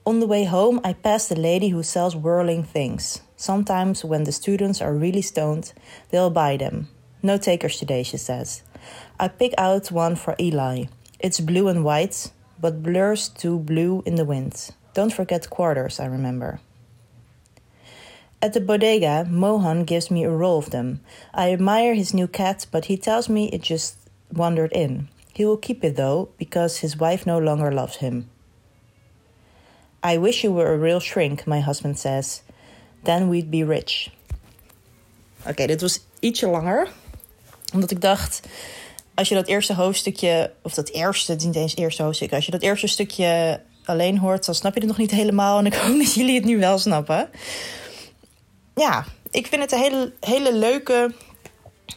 On 0.04 0.20
the 0.20 0.26
way 0.26 0.46
home, 0.46 0.82
I 0.84 0.94
pass 0.94 1.28
the 1.28 1.40
lady 1.40 1.70
who 1.70 1.84
sells 1.84 2.16
whirling 2.16 2.64
things. 2.64 3.22
Sometimes, 3.36 4.04
when 4.04 4.24
the 4.24 4.32
students 4.32 4.82
are 4.82 4.94
really 4.94 5.22
stoned, 5.22 5.74
they'll 6.10 6.32
buy 6.32 6.58
them. 6.58 6.88
No 7.22 7.38
takers 7.38 7.78
today, 7.78 8.02
she 8.02 8.18
says. 8.18 8.64
I 9.20 9.28
pick 9.28 9.54
out 9.60 9.92
one 9.92 10.16
for 10.16 10.36
Eli. 10.40 10.86
It's 11.20 11.40
blue 11.40 11.68
and 11.68 11.84
white, 11.84 12.32
but 12.60 12.82
blurs 12.82 13.30
to 13.42 13.60
blue 13.60 14.02
in 14.08 14.16
the 14.16 14.26
wind. 14.26 14.72
Don't 14.96 15.14
forget 15.14 15.52
quarters, 15.52 16.00
I 16.00 16.06
remember. 16.06 16.62
At 18.42 18.54
the 18.54 18.60
bodega, 18.60 19.26
Mohan 19.30 19.86
gives 19.86 20.12
me 20.12 20.24
a 20.24 20.30
roll 20.30 20.58
of 20.58 20.70
them. 20.70 21.00
I 21.34 21.52
admire 21.52 21.94
his 21.94 22.14
new 22.14 22.28
cat, 22.28 22.68
but 22.72 22.86
he 22.86 22.98
tells 22.98 23.28
me 23.30 23.50
it 23.50 23.62
just 23.62 23.96
wandered 24.32 24.72
in. 24.72 25.08
He 25.34 25.46
will 25.46 25.58
keep 25.58 25.84
it 25.84 25.96
though, 25.96 26.30
because 26.38 26.80
his 26.80 26.96
wife 26.98 27.26
no 27.26 27.40
longer 27.40 27.72
loves 27.72 27.98
him. 27.98 28.30
I 30.04 30.18
wish 30.18 30.44
you 30.44 30.54
were 30.54 30.74
a 30.74 30.78
real 30.78 31.00
shrink, 31.00 31.48
my 31.48 31.62
husband 31.62 31.98
says. 31.98 32.42
Then 33.04 33.30
we'd 33.30 33.50
be 33.50 33.64
rich. 33.64 34.12
Oké, 35.48 35.68
dit 35.68 35.82
was 35.82 36.00
ietsje 36.20 36.48
langer. 36.48 36.88
Omdat 37.74 37.92
ik 37.92 38.01
dacht, 38.01 38.42
als 39.13 39.30
je 39.30 39.36
dat 39.36 39.48
eerste 39.48 39.74
hoofdstukje, 39.74 40.51
of 40.62 40.74
dat 40.74 40.89
eerste, 40.89 41.32
het 41.32 41.46
niet 41.46 41.56
eens 41.56 41.75
eerste 41.75 42.04
hoofdstuk, 42.04 42.34
als 42.34 42.46
je 42.46 42.51
dat 42.51 42.62
eerste 42.62 42.88
stukje 42.88 43.62
alleen 43.86 44.18
hoort, 44.18 44.46
dan 44.46 44.56
snap 44.56 44.74
je 44.74 44.80
het 44.80 44.89
nog 44.89 44.98
niet 44.98 45.12
helemaal. 45.12 45.60
En 45.60 45.65
ik 45.65 45.74
hoop 45.74 45.98
dat 46.04 46.13
jullie 46.13 46.36
het 46.36 46.46
nu 46.46 46.60
wel 46.60 46.77
snappen. 46.77 47.30
Ja, 48.75 49.05
ik 49.32 49.48
vind 49.48 49.62
het 49.62 49.72
een 49.72 49.79
hele, 49.79 50.13
hele 50.20 50.55
leuke, 50.55 51.13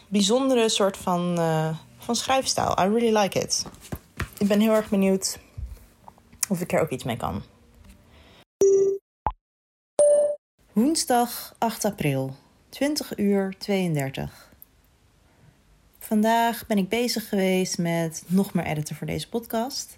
bijzondere 0.07 0.69
soort 0.69 0.97
van, 0.97 1.39
uh, 1.39 1.77
van 1.97 2.15
schrijfstijl. 2.15 2.71
I 2.71 2.87
really 2.87 3.17
like 3.17 3.39
it. 3.39 3.65
Ik 4.37 4.47
ben 4.47 4.59
heel 4.59 4.73
erg 4.73 4.89
benieuwd 4.89 5.39
of 6.49 6.61
ik 6.61 6.73
er 6.73 6.81
ook 6.81 6.89
iets 6.89 7.03
mee 7.03 7.17
kan. 7.17 7.43
Woensdag 10.73 11.55
8 11.57 11.85
april, 11.85 12.35
20 12.69 13.17
uur 13.17 13.55
32. 13.57 14.51
Vandaag 15.99 16.67
ben 16.67 16.77
ik 16.77 16.89
bezig 16.89 17.29
geweest 17.29 17.77
met 17.77 18.23
nog 18.27 18.53
meer 18.53 18.65
editen 18.65 18.95
voor 18.95 19.07
deze 19.07 19.29
podcast. 19.29 19.97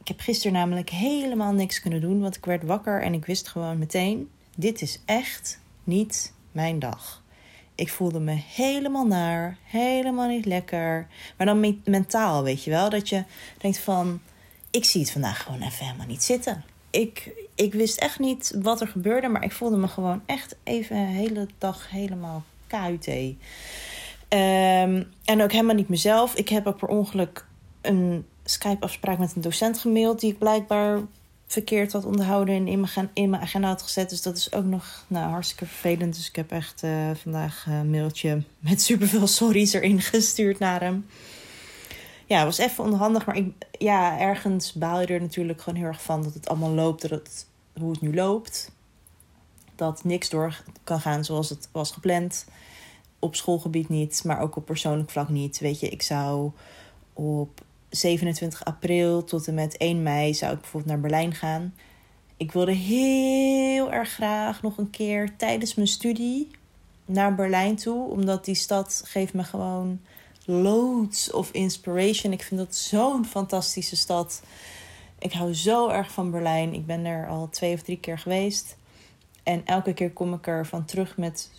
Ik 0.00 0.08
heb 0.08 0.20
gisteren 0.20 0.52
namelijk 0.52 0.90
helemaal 0.90 1.52
niks 1.52 1.80
kunnen 1.80 2.00
doen, 2.00 2.20
want 2.20 2.36
ik 2.36 2.44
werd 2.44 2.62
wakker 2.62 3.02
en 3.02 3.14
ik 3.14 3.26
wist 3.26 3.48
gewoon 3.48 3.78
meteen: 3.78 4.30
dit 4.56 4.82
is 4.82 5.00
echt 5.04 5.60
niet 5.84 6.32
mijn 6.52 6.78
dag. 6.78 7.22
Ik 7.74 7.88
voelde 7.88 8.20
me 8.20 8.32
helemaal 8.32 9.06
naar, 9.06 9.56
helemaal 9.62 10.28
niet 10.28 10.44
lekker. 10.44 11.06
Maar 11.36 11.46
dan 11.46 11.80
mentaal, 11.84 12.42
weet 12.42 12.64
je 12.64 12.70
wel, 12.70 12.90
dat 12.90 13.08
je 13.08 13.24
denkt 13.58 13.78
van: 13.78 14.20
ik 14.70 14.84
zie 14.84 15.00
het 15.00 15.10
vandaag 15.10 15.42
gewoon 15.42 15.62
even 15.62 15.86
helemaal 15.86 16.06
niet 16.06 16.22
zitten. 16.22 16.64
Ik, 16.90 17.32
ik 17.54 17.72
wist 17.72 17.98
echt 17.98 18.18
niet 18.18 18.58
wat 18.62 18.80
er 18.80 18.88
gebeurde, 18.88 19.28
maar 19.28 19.44
ik 19.44 19.52
voelde 19.52 19.76
me 19.76 19.88
gewoon 19.88 20.22
echt 20.26 20.56
even 20.62 20.96
de 20.96 21.02
hele 21.02 21.48
dag 21.58 21.90
helemaal 21.90 22.44
KUT. 22.66 23.08
Um, 23.08 23.38
en 25.24 25.42
ook 25.42 25.52
helemaal 25.52 25.74
niet 25.74 25.88
mezelf. 25.88 26.34
Ik 26.34 26.48
heb 26.48 26.66
ook 26.66 26.78
per 26.78 26.88
ongeluk 26.88 27.46
een 27.80 28.26
Skype-afspraak 28.44 29.18
met 29.18 29.34
een 29.34 29.42
docent 29.42 29.78
gemaild... 29.78 30.20
die 30.20 30.32
ik 30.32 30.38
blijkbaar 30.38 31.00
verkeerd 31.52 31.92
had 31.92 32.04
onderhouden 32.04 32.54
en 32.54 32.68
in 32.68 32.80
mijn, 32.80 33.10
in 33.12 33.30
mijn 33.30 33.42
agenda 33.42 33.68
had 33.68 33.82
gezet. 33.82 34.10
Dus 34.10 34.22
dat 34.22 34.36
is 34.36 34.52
ook 34.52 34.64
nog 34.64 35.04
nou, 35.06 35.30
hartstikke 35.30 35.66
vervelend. 35.66 36.14
Dus 36.14 36.28
ik 36.28 36.36
heb 36.36 36.50
echt 36.50 36.82
uh, 36.82 37.10
vandaag 37.14 37.66
een 37.66 37.90
mailtje 37.90 38.42
met 38.58 38.82
superveel 38.82 39.26
sorry's 39.26 39.72
erin 39.72 40.00
gestuurd 40.00 40.58
naar 40.58 40.80
hem. 40.80 41.06
Ja, 42.26 42.36
het 42.36 42.46
was 42.46 42.58
even 42.58 42.84
onhandig, 42.84 43.26
maar 43.26 43.36
ik, 43.36 43.52
ja, 43.78 44.18
ergens 44.18 44.72
baal 44.72 45.00
je 45.00 45.06
er 45.06 45.20
natuurlijk 45.20 45.60
gewoon 45.60 45.78
heel 45.78 45.88
erg 45.88 46.02
van 46.02 46.22
dat 46.22 46.34
het 46.34 46.48
allemaal 46.48 46.70
loopt. 46.70 47.08
Dat 47.08 47.46
hoe 47.78 47.90
het 47.90 48.00
nu 48.00 48.14
loopt. 48.14 48.72
Dat 49.74 50.04
niks 50.04 50.28
door 50.28 50.62
kan 50.84 51.00
gaan 51.00 51.24
zoals 51.24 51.48
het 51.48 51.68
was 51.72 51.90
gepland. 51.90 52.46
Op 53.18 53.34
schoolgebied 53.34 53.88
niet, 53.88 54.24
maar 54.24 54.40
ook 54.40 54.56
op 54.56 54.64
persoonlijk 54.64 55.10
vlak 55.10 55.28
niet. 55.28 55.58
Weet 55.58 55.80
je, 55.80 55.88
ik 55.88 56.02
zou 56.02 56.50
op 57.12 57.60
27 57.92 58.64
april 58.64 59.24
tot 59.24 59.46
en 59.46 59.54
met 59.54 59.76
1 59.76 60.02
mei 60.02 60.34
zou 60.34 60.52
ik 60.52 60.60
bijvoorbeeld 60.60 60.92
naar 60.92 61.00
Berlijn 61.00 61.34
gaan. 61.34 61.74
Ik 62.36 62.52
wilde 62.52 62.72
heel 62.72 63.92
erg 63.92 64.08
graag 64.08 64.62
nog 64.62 64.78
een 64.78 64.90
keer 64.90 65.36
tijdens 65.36 65.74
mijn 65.74 65.88
studie 65.88 66.50
naar 67.04 67.34
Berlijn 67.34 67.76
toe. 67.76 68.08
Omdat 68.08 68.44
die 68.44 68.54
stad 68.54 69.02
geeft 69.04 69.34
me 69.34 69.44
gewoon 69.44 70.00
loads 70.44 71.30
of 71.30 71.50
inspiration. 71.50 72.32
Ik 72.32 72.42
vind 72.42 72.60
dat 72.60 72.74
zo'n 72.74 73.24
fantastische 73.24 73.96
stad. 73.96 74.42
Ik 75.18 75.32
hou 75.32 75.54
zo 75.54 75.88
erg 75.88 76.12
van 76.12 76.30
Berlijn. 76.30 76.74
Ik 76.74 76.86
ben 76.86 77.04
er 77.04 77.28
al 77.28 77.48
twee 77.48 77.74
of 77.74 77.82
drie 77.82 77.98
keer 77.98 78.18
geweest. 78.18 78.76
En 79.42 79.62
elke 79.64 79.94
keer 79.94 80.10
kom 80.10 80.34
ik 80.34 80.46
er 80.46 80.66
van 80.66 80.84
terug 80.84 81.16
met, 81.16 81.50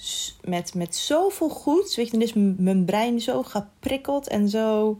met, 0.43 0.73
met 0.73 0.95
zoveel 0.95 1.49
goeds. 1.49 1.95
Weet 1.95 2.05
je, 2.05 2.11
dan 2.11 2.21
is 2.21 2.33
mijn 2.57 2.85
brein 2.85 3.19
zo 3.19 3.43
geprikkeld 3.43 4.27
en 4.27 4.49
zo 4.49 4.97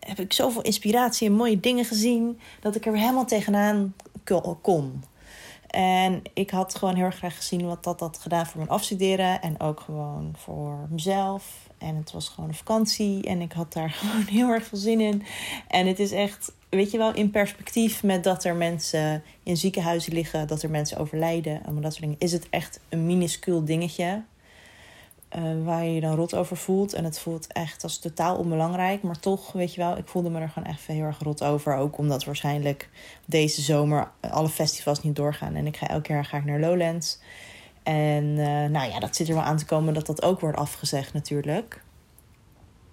heb 0.00 0.20
ik 0.20 0.32
zoveel 0.32 0.62
inspiratie 0.62 1.28
en 1.28 1.34
mooie 1.34 1.60
dingen 1.60 1.84
gezien. 1.84 2.40
Dat 2.60 2.76
ik 2.76 2.86
er 2.86 2.96
helemaal 2.96 3.26
tegenaan 3.26 3.94
kon. 4.62 5.02
En 5.66 6.22
ik 6.34 6.50
had 6.50 6.74
gewoon 6.74 6.94
heel 6.94 7.04
erg 7.04 7.16
graag 7.16 7.36
gezien 7.36 7.66
wat 7.66 7.84
dat 7.84 8.00
had 8.00 8.18
gedaan 8.18 8.46
voor 8.46 8.56
mijn 8.56 8.70
afstuderen. 8.70 9.42
En 9.42 9.60
ook 9.60 9.80
gewoon 9.80 10.34
voor 10.36 10.86
mezelf. 10.90 11.68
En 11.78 11.96
het 11.96 12.12
was 12.12 12.28
gewoon 12.28 12.48
een 12.48 12.56
vakantie. 12.56 13.24
En 13.24 13.40
ik 13.40 13.52
had 13.52 13.72
daar 13.72 13.90
gewoon 14.00 14.24
heel 14.24 14.48
erg 14.48 14.64
veel 14.64 14.78
zin 14.78 15.00
in. 15.00 15.22
En 15.68 15.86
het 15.86 15.98
is 15.98 16.12
echt, 16.12 16.52
weet 16.68 16.90
je 16.90 16.98
wel, 16.98 17.14
in 17.14 17.30
perspectief 17.30 18.02
met 18.02 18.24
dat 18.24 18.44
er 18.44 18.54
mensen 18.54 19.22
in 19.42 19.56
ziekenhuizen 19.56 20.12
liggen. 20.12 20.46
Dat 20.46 20.62
er 20.62 20.70
mensen 20.70 20.98
overlijden. 20.98 21.66
En 21.66 21.74
dat 21.74 21.92
soort 21.92 22.04
dingen. 22.04 22.16
Is 22.18 22.32
het 22.32 22.48
echt 22.50 22.80
een 22.88 23.06
minuscuul 23.06 23.64
dingetje. 23.64 24.22
Uh, 25.36 25.64
waar 25.64 25.84
je 25.84 25.94
je 25.94 26.00
dan 26.00 26.14
rot 26.14 26.34
over 26.34 26.56
voelt. 26.56 26.92
En 26.92 27.04
het 27.04 27.18
voelt 27.18 27.52
echt 27.52 27.82
als 27.82 27.98
totaal 27.98 28.36
onbelangrijk. 28.36 29.02
Maar 29.02 29.18
toch, 29.18 29.52
weet 29.52 29.74
je 29.74 29.80
wel, 29.80 29.96
ik 29.96 30.08
voelde 30.08 30.30
me 30.30 30.40
er 30.40 30.48
gewoon 30.48 30.68
echt 30.68 30.86
heel 30.86 31.02
erg 31.02 31.18
rot 31.18 31.44
over. 31.44 31.76
Ook 31.76 31.98
omdat 31.98 32.24
waarschijnlijk 32.24 32.88
deze 33.24 33.62
zomer 33.62 34.10
alle 34.20 34.48
festivals 34.48 35.02
niet 35.02 35.16
doorgaan. 35.16 35.54
En 35.54 35.66
ik 35.66 35.76
ga 35.76 35.88
elk 35.88 36.06
jaar 36.06 36.24
ga 36.24 36.36
ik 36.36 36.44
naar 36.44 36.60
Lowlands. 36.60 37.18
En 37.82 38.24
uh, 38.24 38.46
nou 38.46 38.90
ja, 38.90 38.98
dat 38.98 39.16
zit 39.16 39.28
er 39.28 39.34
wel 39.34 39.42
aan 39.42 39.56
te 39.56 39.64
komen 39.64 39.94
dat 39.94 40.06
dat 40.06 40.22
ook 40.22 40.40
wordt 40.40 40.58
afgezegd 40.58 41.12
natuurlijk. 41.12 41.82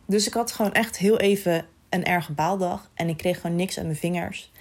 Dus 0.06 0.28
ik 0.28 0.34
had 0.34 0.52
gewoon 0.52 0.74
echt 0.74 0.98
heel 0.98 1.20
even 1.20 1.66
een 1.90 2.06
erge 2.06 2.32
baaldag. 2.32 2.90
En 2.94 3.10
ik 3.10 3.18
kreeg 3.18 3.42
gewoon 3.42 3.56
niks 3.56 3.78
aan 3.78 3.86
mijn 3.86 3.98
vingers. 3.98 4.52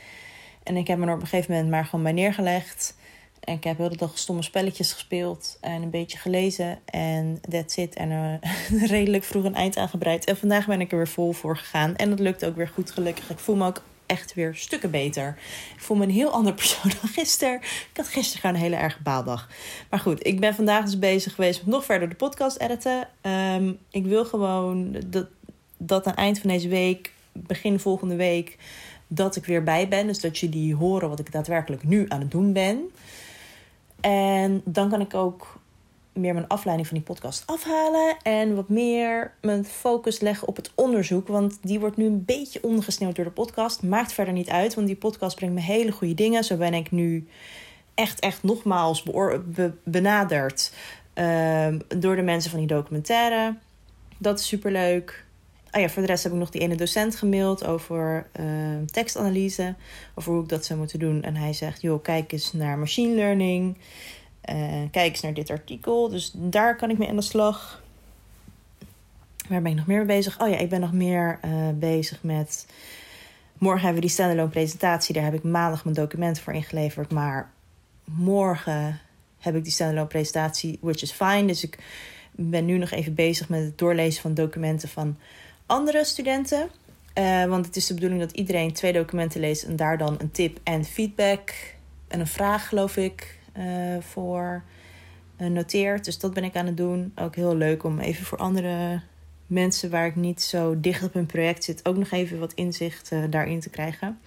En 0.62 0.76
ik 0.76 0.86
heb 0.86 0.98
me 0.98 1.06
er 1.06 1.14
op 1.14 1.20
een 1.20 1.26
gegeven 1.26 1.52
moment 1.52 1.70
maar 1.70 1.84
gewoon 1.84 2.02
bij 2.02 2.12
neergelegd. 2.12 2.96
En 3.44 3.54
ik 3.54 3.64
heb 3.64 3.78
heel 3.78 3.88
de 3.88 3.96
dag 3.96 4.18
stomme 4.18 4.42
spelletjes 4.42 4.92
gespeeld 4.92 5.58
en 5.60 5.82
een 5.82 5.90
beetje 5.90 6.18
gelezen. 6.18 6.78
En 6.84 7.40
that's 7.50 7.76
it. 7.76 7.94
En 7.94 8.10
uh, 8.10 8.82
redelijk 8.94 9.24
vroeg 9.24 9.44
een 9.44 9.54
eind 9.54 9.76
aangebreid. 9.76 10.24
En 10.24 10.36
vandaag 10.36 10.66
ben 10.66 10.80
ik 10.80 10.90
er 10.90 10.96
weer 10.96 11.08
vol 11.08 11.32
voor 11.32 11.56
gegaan. 11.56 11.96
En 11.96 12.10
dat 12.10 12.18
lukt 12.18 12.44
ook 12.44 12.56
weer 12.56 12.68
goed, 12.68 12.90
gelukkig. 12.90 13.30
Ik 13.30 13.38
voel 13.38 13.56
me 13.56 13.66
ook 13.66 13.82
echt 14.06 14.34
weer 14.34 14.54
stukken 14.54 14.90
beter. 14.90 15.38
Ik 15.74 15.80
voel 15.80 15.96
me 15.96 16.04
een 16.04 16.10
heel 16.10 16.30
ander 16.30 16.54
persoon 16.62 16.92
dan 17.00 17.10
gisteren. 17.10 17.54
Ik 17.62 17.96
had 17.96 18.08
gisteren 18.08 18.40
gewoon 18.40 18.56
een 18.56 18.62
hele 18.62 18.76
erge 18.76 19.02
baaldag. 19.02 19.48
Maar 19.90 20.00
goed, 20.00 20.26
ik 20.26 20.40
ben 20.40 20.54
vandaag 20.54 20.84
dus 20.84 20.98
bezig 20.98 21.34
geweest 21.34 21.60
met 21.60 21.74
nog 21.74 21.84
verder 21.84 22.08
de 22.08 22.14
podcast 22.14 22.56
editen. 22.56 23.08
Um, 23.22 23.78
ik 23.90 24.06
wil 24.06 24.24
gewoon 24.24 24.96
dat, 25.06 25.26
dat 25.76 26.04
aan 26.04 26.10
het 26.10 26.20
eind 26.20 26.38
van 26.38 26.50
deze 26.50 26.68
week, 26.68 27.12
begin 27.32 27.80
volgende 27.80 28.16
week, 28.16 28.58
dat 29.06 29.36
ik 29.36 29.44
weer 29.44 29.62
bij 29.62 29.88
ben. 29.88 30.06
Dus 30.06 30.20
dat 30.20 30.38
jullie 30.38 30.74
horen 30.74 31.08
wat 31.08 31.18
ik 31.18 31.32
daadwerkelijk 31.32 31.84
nu 31.84 32.04
aan 32.08 32.20
het 32.20 32.30
doen 32.30 32.52
ben. 32.52 32.90
En 34.02 34.62
dan 34.64 34.88
kan 34.88 35.00
ik 35.00 35.14
ook 35.14 35.60
meer 36.12 36.34
mijn 36.34 36.48
afleiding 36.48 36.88
van 36.88 36.96
die 36.96 37.06
podcast 37.06 37.42
afhalen. 37.46 38.16
En 38.22 38.54
wat 38.54 38.68
meer 38.68 39.32
mijn 39.40 39.64
focus 39.64 40.20
leggen 40.20 40.48
op 40.48 40.56
het 40.56 40.70
onderzoek. 40.74 41.28
Want 41.28 41.58
die 41.62 41.80
wordt 41.80 41.96
nu 41.96 42.06
een 42.06 42.24
beetje 42.24 42.62
ondergesneeuwd 42.62 43.16
door 43.16 43.24
de 43.24 43.30
podcast. 43.30 43.82
Maakt 43.82 44.12
verder 44.12 44.34
niet 44.34 44.48
uit, 44.48 44.74
want 44.74 44.86
die 44.86 44.96
podcast 44.96 45.36
brengt 45.36 45.54
me 45.54 45.60
hele 45.60 45.92
goede 45.92 46.14
dingen. 46.14 46.44
Zo 46.44 46.56
ben 46.56 46.74
ik 46.74 46.90
nu 46.90 47.26
echt, 47.94 48.20
echt 48.20 48.42
nogmaals 48.42 49.04
benaderd 49.84 50.72
uh, 51.14 51.66
door 51.88 52.16
de 52.16 52.22
mensen 52.22 52.50
van 52.50 52.58
die 52.58 52.68
documentaire. 52.68 53.56
Dat 54.18 54.38
is 54.38 54.46
superleuk. 54.46 55.24
Ah 55.72 55.80
ja, 55.80 55.88
voor 55.88 56.02
de 56.02 56.08
rest 56.08 56.22
heb 56.22 56.32
ik 56.32 56.38
nog 56.38 56.50
die 56.50 56.60
ene 56.60 56.74
docent 56.74 57.16
gemaild 57.16 57.66
over 57.66 58.26
uh, 58.40 58.46
tekstanalyse. 58.90 59.74
Over 60.14 60.32
hoe 60.32 60.42
ik 60.42 60.48
dat 60.48 60.64
zou 60.64 60.78
moeten 60.78 60.98
doen. 60.98 61.22
En 61.22 61.36
hij 61.36 61.52
zegt, 61.52 61.80
joh, 61.80 62.02
kijk 62.02 62.32
eens 62.32 62.52
naar 62.52 62.78
machine 62.78 63.14
learning. 63.14 63.76
Uh, 64.50 64.82
kijk 64.90 65.10
eens 65.10 65.20
naar 65.20 65.34
dit 65.34 65.50
artikel. 65.50 66.08
Dus 66.08 66.32
daar 66.34 66.76
kan 66.76 66.90
ik 66.90 66.98
mee 66.98 67.08
aan 67.08 67.16
de 67.16 67.22
slag. 67.22 67.82
Waar 69.48 69.62
ben 69.62 69.70
ik 69.70 69.76
nog 69.76 69.86
meer 69.86 69.96
mee 69.96 70.16
bezig? 70.16 70.40
Oh 70.40 70.48
ja, 70.48 70.56
ik 70.56 70.68
ben 70.68 70.80
nog 70.80 70.92
meer 70.92 71.38
uh, 71.44 71.68
bezig 71.74 72.22
met... 72.22 72.66
Morgen 73.58 73.82
hebben 73.82 74.00
we 74.00 74.06
die 74.06 74.16
standalone 74.16 74.50
presentatie. 74.50 75.14
Daar 75.14 75.24
heb 75.24 75.34
ik 75.34 75.42
maandag 75.42 75.84
mijn 75.84 75.96
documenten 75.96 76.42
voor 76.42 76.52
ingeleverd. 76.52 77.12
Maar 77.12 77.50
morgen 78.04 79.00
heb 79.38 79.56
ik 79.56 79.62
die 79.62 79.72
standalone 79.72 80.06
presentatie, 80.06 80.78
which 80.80 81.02
is 81.02 81.12
fine. 81.12 81.44
Dus 81.44 81.64
ik 81.64 81.78
ben 82.30 82.64
nu 82.64 82.78
nog 82.78 82.90
even 82.90 83.14
bezig 83.14 83.48
met 83.48 83.64
het 83.64 83.78
doorlezen 83.78 84.22
van 84.22 84.34
documenten 84.34 84.88
van 84.88 85.16
andere 85.72 86.04
studenten. 86.04 86.70
Uh, 87.18 87.44
want 87.44 87.66
het 87.66 87.76
is 87.76 87.86
de 87.86 87.94
bedoeling 87.94 88.20
dat 88.20 88.32
iedereen 88.32 88.72
twee 88.72 88.92
documenten 88.92 89.40
leest 89.40 89.62
en 89.62 89.76
daar 89.76 89.98
dan 89.98 90.16
een 90.18 90.30
tip 90.30 90.58
en 90.62 90.84
feedback 90.84 91.52
en 92.08 92.20
een 92.20 92.26
vraag, 92.26 92.68
geloof 92.68 92.96
ik, 92.96 93.38
uh, 93.56 93.64
voor 94.00 94.62
uh, 95.40 95.46
noteert. 95.48 96.04
Dus 96.04 96.18
dat 96.18 96.34
ben 96.34 96.44
ik 96.44 96.56
aan 96.56 96.66
het 96.66 96.76
doen. 96.76 97.12
Ook 97.14 97.36
heel 97.36 97.56
leuk 97.56 97.84
om 97.84 97.98
even 97.98 98.24
voor 98.24 98.38
andere 98.38 99.00
mensen 99.46 99.90
waar 99.90 100.06
ik 100.06 100.16
niet 100.16 100.42
zo 100.42 100.80
dicht 100.80 101.02
op 101.02 101.14
hun 101.14 101.26
project 101.26 101.64
zit, 101.64 101.86
ook 101.88 101.96
nog 101.96 102.10
even 102.10 102.38
wat 102.38 102.52
inzicht 102.52 103.10
daarin 103.30 103.60
te 103.60 103.70
krijgen. 103.70 104.20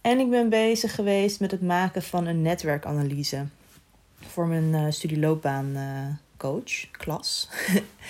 En 0.00 0.18
ik 0.18 0.30
ben 0.30 0.48
bezig 0.48 0.94
geweest 0.94 1.40
met 1.40 1.50
het 1.50 1.62
maken 1.62 2.02
van 2.02 2.26
een 2.26 2.42
netwerkanalyse 2.42 3.46
voor 4.20 4.46
mijn 4.46 4.92
studieloopbaancoach, 4.92 6.90
klas. 6.90 7.48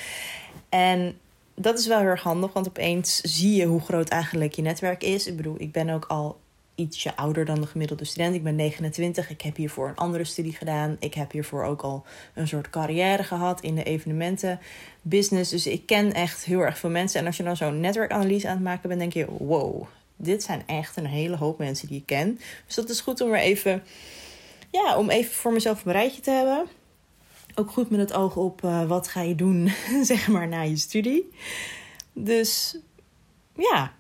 en 0.69 1.17
dat 1.61 1.79
is 1.79 1.87
wel 1.87 1.99
heel 1.99 2.07
erg 2.07 2.23
handig, 2.23 2.53
want 2.53 2.69
opeens 2.69 3.21
zie 3.21 3.55
je 3.55 3.67
hoe 3.67 3.81
groot 3.81 4.09
eigenlijk 4.09 4.53
je 4.53 4.63
netwerk 4.63 5.03
is. 5.03 5.27
Ik 5.27 5.37
bedoel, 5.37 5.55
ik 5.59 5.73
ben 5.73 5.89
ook 5.89 6.05
al 6.05 6.39
ietsje 6.75 7.17
ouder 7.17 7.45
dan 7.45 7.61
de 7.61 7.67
gemiddelde 7.67 8.05
student. 8.05 8.35
Ik 8.35 8.43
ben 8.43 8.57
29. 8.57 9.31
Ik 9.31 9.41
heb 9.41 9.57
hiervoor 9.57 9.89
een 9.89 9.97
andere 9.97 10.25
studie 10.25 10.53
gedaan. 10.53 10.97
Ik 11.01 11.15
heb 11.15 11.33
hiervoor 11.33 11.65
ook 11.65 11.83
al 11.83 12.05
een 12.35 12.49
soort 12.49 12.71
carrière 12.71 13.23
gehad 13.23 13.61
in 13.61 13.75
de 13.75 13.83
evenementen 13.83 14.61
business. 15.03 15.51
Dus 15.51 15.67
ik 15.67 15.87
ken 15.87 16.13
echt 16.13 16.45
heel 16.45 16.61
erg 16.61 16.79
veel 16.79 16.91
mensen. 16.91 17.21
En 17.21 17.27
als 17.27 17.37
je 17.37 17.43
dan 17.43 17.57
zo'n 17.57 17.81
netwerkanalyse 17.81 18.49
aan 18.49 18.55
het 18.55 18.65
maken 18.65 18.89
bent, 18.89 19.01
denk 19.01 19.13
je: 19.13 19.27
wow, 19.39 19.87
dit 20.17 20.43
zijn 20.43 20.63
echt 20.67 20.97
een 20.97 21.07
hele 21.07 21.37
hoop 21.37 21.59
mensen 21.59 21.89
die 21.89 21.99
ik 21.99 22.07
ken. 22.07 22.39
Dus 22.67 22.75
dat 22.75 22.89
is 22.89 23.01
goed 23.01 23.21
om 23.21 23.33
er 23.33 23.41
even, 23.41 23.83
ja, 24.71 24.97
om 24.97 25.11
even 25.11 25.35
voor 25.35 25.53
mezelf 25.53 25.85
een 25.85 25.93
rijtje 25.93 26.21
te 26.21 26.31
hebben 26.31 26.67
ook 27.59 27.71
goed 27.71 27.91
met 27.91 28.01
het 28.01 28.13
oog 28.13 28.37
op 28.37 28.63
uh, 28.63 28.85
wat 28.85 29.09
ga 29.09 29.21
je 29.21 29.35
doen, 29.35 29.73
zeg 30.03 30.29
maar, 30.29 30.49
na 30.49 30.61
je 30.61 30.77
studie. 30.77 31.31
Dus 32.13 32.79
ja, 33.55 33.93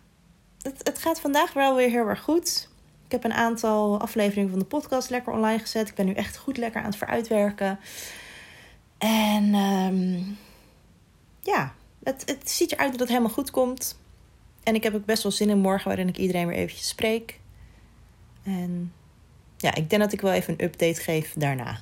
het, 0.62 0.80
het 0.82 0.98
gaat 0.98 1.20
vandaag 1.20 1.52
wel 1.52 1.76
weer 1.76 1.90
heel 1.90 2.06
erg 2.06 2.20
goed. 2.20 2.68
Ik 3.04 3.12
heb 3.12 3.24
een 3.24 3.32
aantal 3.32 4.00
afleveringen 4.00 4.50
van 4.50 4.58
de 4.58 4.64
podcast 4.64 5.10
lekker 5.10 5.32
online 5.32 5.58
gezet. 5.58 5.88
Ik 5.88 5.94
ben 5.94 6.06
nu 6.06 6.12
echt 6.12 6.36
goed 6.36 6.56
lekker 6.56 6.80
aan 6.80 6.86
het 6.86 6.96
vooruitwerken. 6.96 7.78
En 8.98 9.54
um, 9.54 10.38
ja, 11.42 11.74
het, 12.02 12.22
het 12.26 12.50
ziet 12.50 12.72
eruit 12.72 12.90
dat 12.90 13.00
het 13.00 13.08
helemaal 13.08 13.30
goed 13.30 13.50
komt. 13.50 13.98
En 14.62 14.74
ik 14.74 14.82
heb 14.82 14.94
ook 14.94 15.04
best 15.04 15.22
wel 15.22 15.32
zin 15.32 15.50
in 15.50 15.58
morgen 15.58 15.88
waarin 15.88 16.08
ik 16.08 16.16
iedereen 16.16 16.46
weer 16.46 16.56
eventjes 16.56 16.88
spreek. 16.88 17.40
En 18.42 18.92
ja, 19.56 19.74
ik 19.74 19.90
denk 19.90 20.02
dat 20.02 20.12
ik 20.12 20.20
wel 20.20 20.32
even 20.32 20.52
een 20.52 20.64
update 20.64 21.00
geef 21.00 21.34
daarna. 21.36 21.80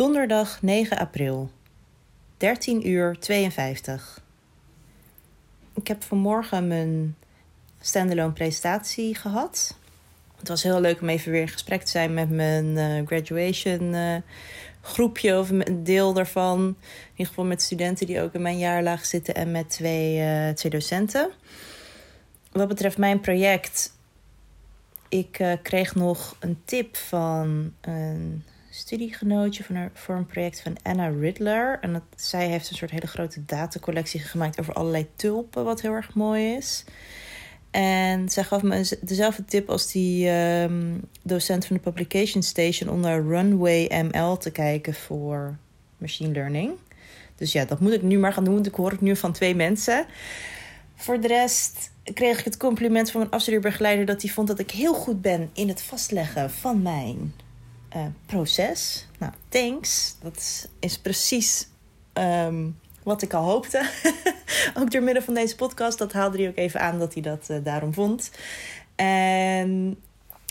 Donderdag 0.00 0.62
9 0.62 0.98
april, 0.98 1.50
13 2.36 2.88
uur 2.88 3.16
52. 3.18 4.22
Ik 5.74 5.88
heb 5.88 6.02
vanmorgen 6.02 6.66
mijn 6.66 7.16
standalone 7.80 8.32
presentatie 8.32 9.14
gehad. 9.14 9.76
Het 10.36 10.48
was 10.48 10.62
heel 10.62 10.80
leuk 10.80 11.00
om 11.00 11.08
even 11.08 11.32
weer 11.32 11.40
in 11.40 11.48
gesprek 11.48 11.82
te 11.82 11.90
zijn 11.90 12.14
met 12.14 12.30
mijn 12.30 12.66
uh, 12.66 13.06
graduation 13.06 13.94
uh, 13.94 14.16
groepje 14.80 15.38
of 15.38 15.50
een 15.50 15.84
deel 15.84 16.12
daarvan. 16.12 16.60
In 16.60 16.76
ieder 17.10 17.26
geval 17.26 17.44
met 17.44 17.62
studenten 17.62 18.06
die 18.06 18.20
ook 18.20 18.34
in 18.34 18.42
mijn 18.42 18.58
jaarlaag 18.58 19.04
zitten 19.04 19.34
en 19.34 19.50
met 19.50 19.70
twee, 19.70 20.18
uh, 20.18 20.48
twee 20.48 20.72
docenten. 20.72 21.30
Wat 22.52 22.68
betreft 22.68 22.98
mijn 22.98 23.20
project, 23.20 23.92
ik 25.08 25.58
kreeg 25.62 25.94
nog 25.94 26.36
een 26.38 26.60
tip 26.64 26.96
van 26.96 27.72
een 27.80 28.44
studiegenootje 28.70 29.64
van 29.64 29.74
haar, 29.74 29.90
voor 29.94 30.14
een 30.14 30.26
project 30.26 30.60
van 30.60 30.76
Anna 30.82 31.08
Riddler. 31.08 31.78
En 31.80 31.92
dat, 31.92 32.02
zij 32.16 32.48
heeft 32.48 32.70
een 32.70 32.76
soort 32.76 32.90
hele 32.90 33.06
grote 33.06 33.44
datacollectie 33.44 34.20
gemaakt 34.20 34.60
over 34.60 34.74
allerlei 34.74 35.06
tulpen, 35.16 35.64
wat 35.64 35.80
heel 35.80 35.92
erg 35.92 36.14
mooi 36.14 36.54
is. 36.54 36.84
En 37.70 38.28
zij 38.28 38.44
gaf 38.44 38.62
me 38.62 38.98
dezelfde 39.00 39.44
tip 39.44 39.70
als 39.70 39.92
die 39.92 40.28
ehm, 40.28 40.98
docent 41.22 41.66
van 41.66 41.76
de 41.76 41.82
Publication 41.82 42.42
Station 42.42 42.90
om 42.90 43.00
naar 43.00 43.22
Runway 43.22 44.04
ML 44.10 44.36
te 44.36 44.50
kijken 44.50 44.94
voor 44.94 45.56
machine 45.98 46.32
learning. 46.32 46.72
Dus 47.36 47.52
ja, 47.52 47.64
dat 47.64 47.80
moet 47.80 47.92
ik 47.92 48.02
nu 48.02 48.18
maar 48.18 48.32
gaan 48.32 48.44
doen. 48.44 48.62
Dat 48.62 48.74
hoor 48.74 48.92
ik 48.92 49.00
nu 49.00 49.16
van 49.16 49.32
twee 49.32 49.54
mensen. 49.54 50.06
Voor 50.94 51.20
de 51.20 51.26
rest 51.26 51.90
kreeg 52.14 52.38
ik 52.38 52.44
het 52.44 52.56
compliment 52.56 53.10
van 53.10 53.20
mijn 53.20 53.32
afstudeerbegeleider 53.32 54.06
dat 54.06 54.22
hij 54.22 54.30
vond 54.30 54.48
dat 54.48 54.58
ik 54.58 54.70
heel 54.70 54.94
goed 54.94 55.22
ben 55.22 55.50
in 55.52 55.68
het 55.68 55.82
vastleggen 55.82 56.50
van 56.50 56.82
mijn 56.82 57.32
uh, 57.96 58.02
proces. 58.26 59.06
Nou, 59.18 59.32
thanks. 59.48 60.16
Dat 60.22 60.68
is 60.78 60.98
precies 60.98 61.68
ehm, 62.12 62.68
wat 63.02 63.22
ik 63.22 63.32
al 63.32 63.44
hoopte. 63.44 63.90
ook 64.78 64.90
door 64.90 65.02
middel 65.02 65.22
van 65.22 65.34
deze 65.34 65.56
podcast. 65.56 65.98
Dat 65.98 66.12
haalde 66.12 66.38
hij 66.38 66.48
ook 66.48 66.56
even 66.56 66.80
aan 66.80 66.98
dat 66.98 67.12
hij 67.12 67.22
dat 67.22 67.46
uh, 67.50 67.56
daarom 67.64 67.94
vond. 67.94 68.30
En 68.94 69.98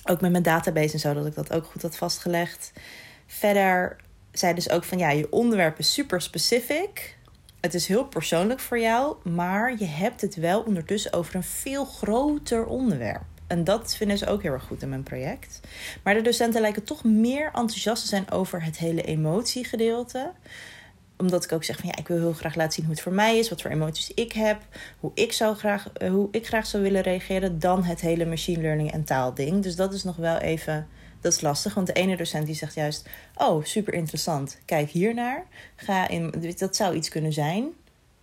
ook 0.06 0.22
met 0.22 0.32
mijn 0.32 0.44
database 0.44 0.94
en 0.94 1.00
zo, 1.00 1.14
dat 1.14 1.26
ik 1.26 1.36
dat 1.36 1.54
ook 1.54 1.66
goed 1.66 1.82
had 1.82 1.98
vastgelegd. 1.98 2.72
Verder 3.28 3.96
zei 4.32 4.54
dus 4.54 4.70
ook 4.70 4.84
van 4.84 4.98
ja, 4.98 5.10
je 5.10 5.32
onderwerp 5.32 5.80
is 5.80 5.94
super 5.94 6.22
specific. 6.22 7.18
Het 7.62 7.74
is 7.74 7.88
heel 7.88 8.06
persoonlijk 8.06 8.60
voor 8.60 8.80
jou, 8.80 9.16
maar 9.30 9.76
je 9.78 9.86
hebt 9.86 10.22
het 10.22 10.36
wel 10.36 10.62
ondertussen 10.62 11.14
over 11.14 11.36
een 11.36 11.44
veel 11.44 11.86
groter 11.86 12.66
onderwerp. 12.66 13.29
En 13.50 13.64
dat 13.64 13.96
vinden 13.96 14.18
ze 14.18 14.28
ook 14.28 14.42
heel 14.42 14.52
erg 14.52 14.64
goed 14.64 14.82
in 14.82 14.90
mijn 14.90 15.04
project. 15.04 15.60
Maar 16.04 16.14
de 16.14 16.22
docenten 16.22 16.62
lijken 16.62 16.84
toch 16.84 17.04
meer 17.04 17.46
enthousiast 17.46 18.02
te 18.02 18.08
zijn 18.08 18.32
over 18.32 18.64
het 18.64 18.78
hele 18.78 19.02
emotiegedeelte 19.02 20.32
omdat 21.20 21.44
ik 21.44 21.52
ook 21.52 21.64
zeg 21.64 21.78
van 21.78 21.90
ja, 21.90 21.98
ik 21.98 22.08
wil 22.08 22.18
heel 22.18 22.34
graag 22.34 22.56
laten 22.56 22.74
zien 22.74 22.86
hoe 22.86 22.94
het 22.94 23.04
voor 23.04 23.14
mij 23.14 23.38
is, 23.38 23.50
wat 23.50 23.62
voor 23.62 23.72
emoties 23.72 24.14
ik 24.14 24.32
heb, 24.32 24.62
hoe 25.00 25.12
ik, 25.14 25.32
zou 25.32 25.56
graag, 25.56 25.92
eh, 25.94 26.10
hoe 26.10 26.28
ik 26.32 26.48
graag 26.48 26.66
zou 26.66 26.84
willen 26.84 27.02
reageren, 27.02 27.60
dan 27.60 27.84
het 27.84 28.02
hele 28.02 28.26
machine 28.26 28.62
learning 28.62 28.92
en 28.92 29.04
taalding. 29.04 29.64
Dus 29.64 29.76
dat 29.76 29.94
is 29.94 30.04
nog 30.04 30.16
wel 30.16 30.38
even, 30.38 30.88
dat 31.22 31.34
is 31.34 31.42
lastig. 31.42 31.74
Want 31.74 31.88
de 31.88 31.94
ene 31.94 32.18
docent 32.18 32.46
die 32.46 32.56
zegt 32.56 32.74
juist, 32.74 33.08
oh 33.36 33.64
super 33.64 33.94
interessant, 33.94 34.60
kijk 34.66 34.90
hiernaar, 34.90 35.46
ga 35.76 36.08
in, 36.08 36.54
dat 36.58 36.76
zou 36.76 36.96
iets 36.96 37.10
kunnen 37.10 37.34
zijn. 37.34 37.68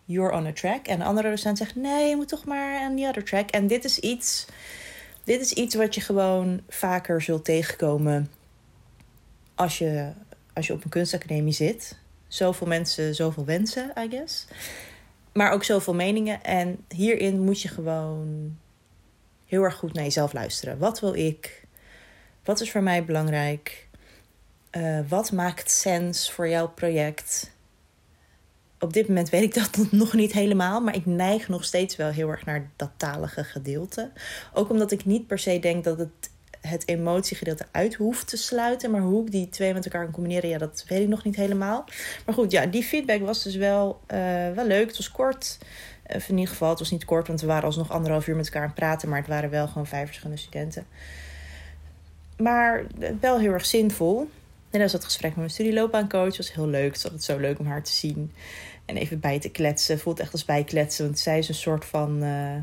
You're 0.04 0.36
on 0.36 0.46
a 0.46 0.52
track. 0.52 0.86
En 0.86 0.98
de 0.98 1.04
andere 1.04 1.30
docent 1.30 1.58
zegt, 1.58 1.74
nee, 1.74 2.08
je 2.08 2.16
moet 2.16 2.28
toch 2.28 2.44
maar 2.44 2.80
aan 2.80 2.94
die 2.94 3.08
other 3.08 3.24
track. 3.24 3.50
En 3.50 3.66
dit 3.66 3.84
is 3.84 3.98
iets, 3.98 4.46
dit 5.26 5.40
is 5.40 5.52
iets 5.52 5.74
wat 5.74 5.94
je 5.94 6.00
gewoon 6.00 6.60
vaker 6.68 7.22
zult 7.22 7.44
tegenkomen 7.44 8.30
als 9.54 9.78
je, 9.78 10.12
als 10.54 10.66
je 10.66 10.72
op 10.72 10.84
een 10.84 10.90
kunstacademie 10.90 11.52
zit 11.52 11.96
Zoveel 12.28 12.66
mensen, 12.66 13.14
zoveel 13.14 13.44
wensen, 13.44 13.92
I 13.98 14.08
guess. 14.10 14.46
Maar 15.32 15.52
ook 15.52 15.64
zoveel 15.64 15.94
meningen. 15.94 16.42
En 16.42 16.84
hierin 16.88 17.40
moet 17.40 17.60
je 17.60 17.68
gewoon 17.68 18.58
heel 19.46 19.62
erg 19.62 19.74
goed 19.74 19.92
naar 19.92 20.04
jezelf 20.04 20.32
luisteren. 20.32 20.78
Wat 20.78 21.00
wil 21.00 21.14
ik? 21.14 21.66
Wat 22.44 22.60
is 22.60 22.70
voor 22.70 22.82
mij 22.82 23.04
belangrijk? 23.04 23.88
Uh, 24.76 25.00
wat 25.08 25.32
maakt 25.32 25.70
sens 25.70 26.30
voor 26.32 26.48
jouw 26.48 26.68
project? 26.68 27.55
Op 28.78 28.92
dit 28.92 29.08
moment 29.08 29.30
weet 29.30 29.42
ik 29.42 29.54
dat 29.54 29.78
nog 29.90 30.12
niet 30.12 30.32
helemaal, 30.32 30.80
maar 30.80 30.94
ik 30.94 31.06
neig 31.06 31.48
nog 31.48 31.64
steeds 31.64 31.96
wel 31.96 32.10
heel 32.10 32.28
erg 32.28 32.44
naar 32.44 32.70
dat 32.76 32.90
talige 32.96 33.44
gedeelte. 33.44 34.10
Ook 34.52 34.70
omdat 34.70 34.90
ik 34.90 35.04
niet 35.04 35.26
per 35.26 35.38
se 35.38 35.58
denk 35.58 35.84
dat 35.84 35.98
het 35.98 36.30
het 36.66 36.88
emotiegedeelte 36.88 37.66
uit 37.70 37.94
hoeft 37.94 38.28
te 38.28 38.36
sluiten. 38.36 38.90
Maar 38.90 39.00
hoe 39.00 39.24
ik 39.24 39.30
die 39.30 39.48
twee 39.48 39.72
met 39.72 39.84
elkaar 39.84 40.04
kan 40.04 40.12
combineren, 40.12 40.48
ja, 40.48 40.58
dat 40.58 40.84
weet 40.88 41.02
ik 41.02 41.08
nog 41.08 41.24
niet 41.24 41.36
helemaal. 41.36 41.84
Maar 42.26 42.34
goed, 42.34 42.50
ja, 42.50 42.66
die 42.66 42.82
feedback 42.82 43.20
was 43.20 43.42
dus 43.42 43.56
wel, 43.56 44.00
uh, 44.10 44.18
wel 44.50 44.66
leuk. 44.66 44.86
Het 44.86 44.96
was 44.96 45.10
kort. 45.10 45.58
Uh, 46.10 46.28
in 46.28 46.38
ieder 46.38 46.52
geval, 46.52 46.70
het 46.70 46.78
was 46.78 46.90
niet 46.90 47.04
kort, 47.04 47.26
want 47.26 47.40
we 47.40 47.46
waren 47.46 47.64
alsnog 47.64 47.90
anderhalf 47.90 48.26
uur 48.26 48.36
met 48.36 48.44
elkaar 48.44 48.62
aan 48.62 48.68
het 48.68 48.76
praten. 48.76 49.08
Maar 49.08 49.18
het 49.18 49.28
waren 49.28 49.50
wel 49.50 49.68
gewoon 49.68 49.86
vijf 49.86 50.06
verschillende 50.06 50.40
studenten. 50.40 50.86
Maar 52.36 52.86
wel 53.20 53.38
heel 53.38 53.52
erg 53.52 53.66
zinvol. 53.66 54.28
Dat 54.78 54.92
was 54.92 54.92
het 54.92 55.04
gesprek 55.04 55.30
met 55.30 55.38
mijn 55.38 55.50
studieloopbaancoach. 55.50 56.26
Het 56.26 56.36
was 56.36 56.52
heel 56.52 56.68
leuk. 56.68 56.92
Het 56.92 57.02
was 57.02 57.04
altijd 57.04 57.24
zo 57.24 57.38
leuk 57.38 57.58
om 57.58 57.66
haar 57.66 57.82
te 57.82 57.92
zien. 57.92 58.32
En 58.84 58.96
even 58.96 59.20
bij 59.20 59.38
te 59.38 59.48
kletsen. 59.48 59.98
Voelt 59.98 60.20
echt 60.20 60.32
als 60.32 60.44
bijkletsen. 60.44 61.04
Want 61.04 61.18
zij 61.18 61.38
is 61.38 61.48
een 61.48 61.54
soort 61.54 61.84
van... 61.84 62.22
Uh, 62.22 62.56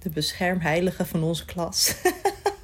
de 0.00 0.10
beschermheilige 0.10 1.06
van 1.06 1.22
onze 1.22 1.44
klas. 1.44 1.94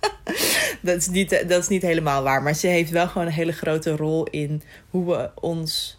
dat, 0.82 0.96
is 0.96 1.08
niet, 1.08 1.30
dat 1.30 1.62
is 1.62 1.68
niet 1.68 1.82
helemaal 1.82 2.22
waar. 2.22 2.42
Maar 2.42 2.54
ze 2.54 2.66
heeft 2.66 2.90
wel 2.90 3.08
gewoon 3.08 3.26
een 3.26 3.32
hele 3.32 3.52
grote 3.52 3.96
rol 3.96 4.24
in 4.24 4.62
hoe 4.90 5.06
we 5.06 5.30
ons 5.34 5.98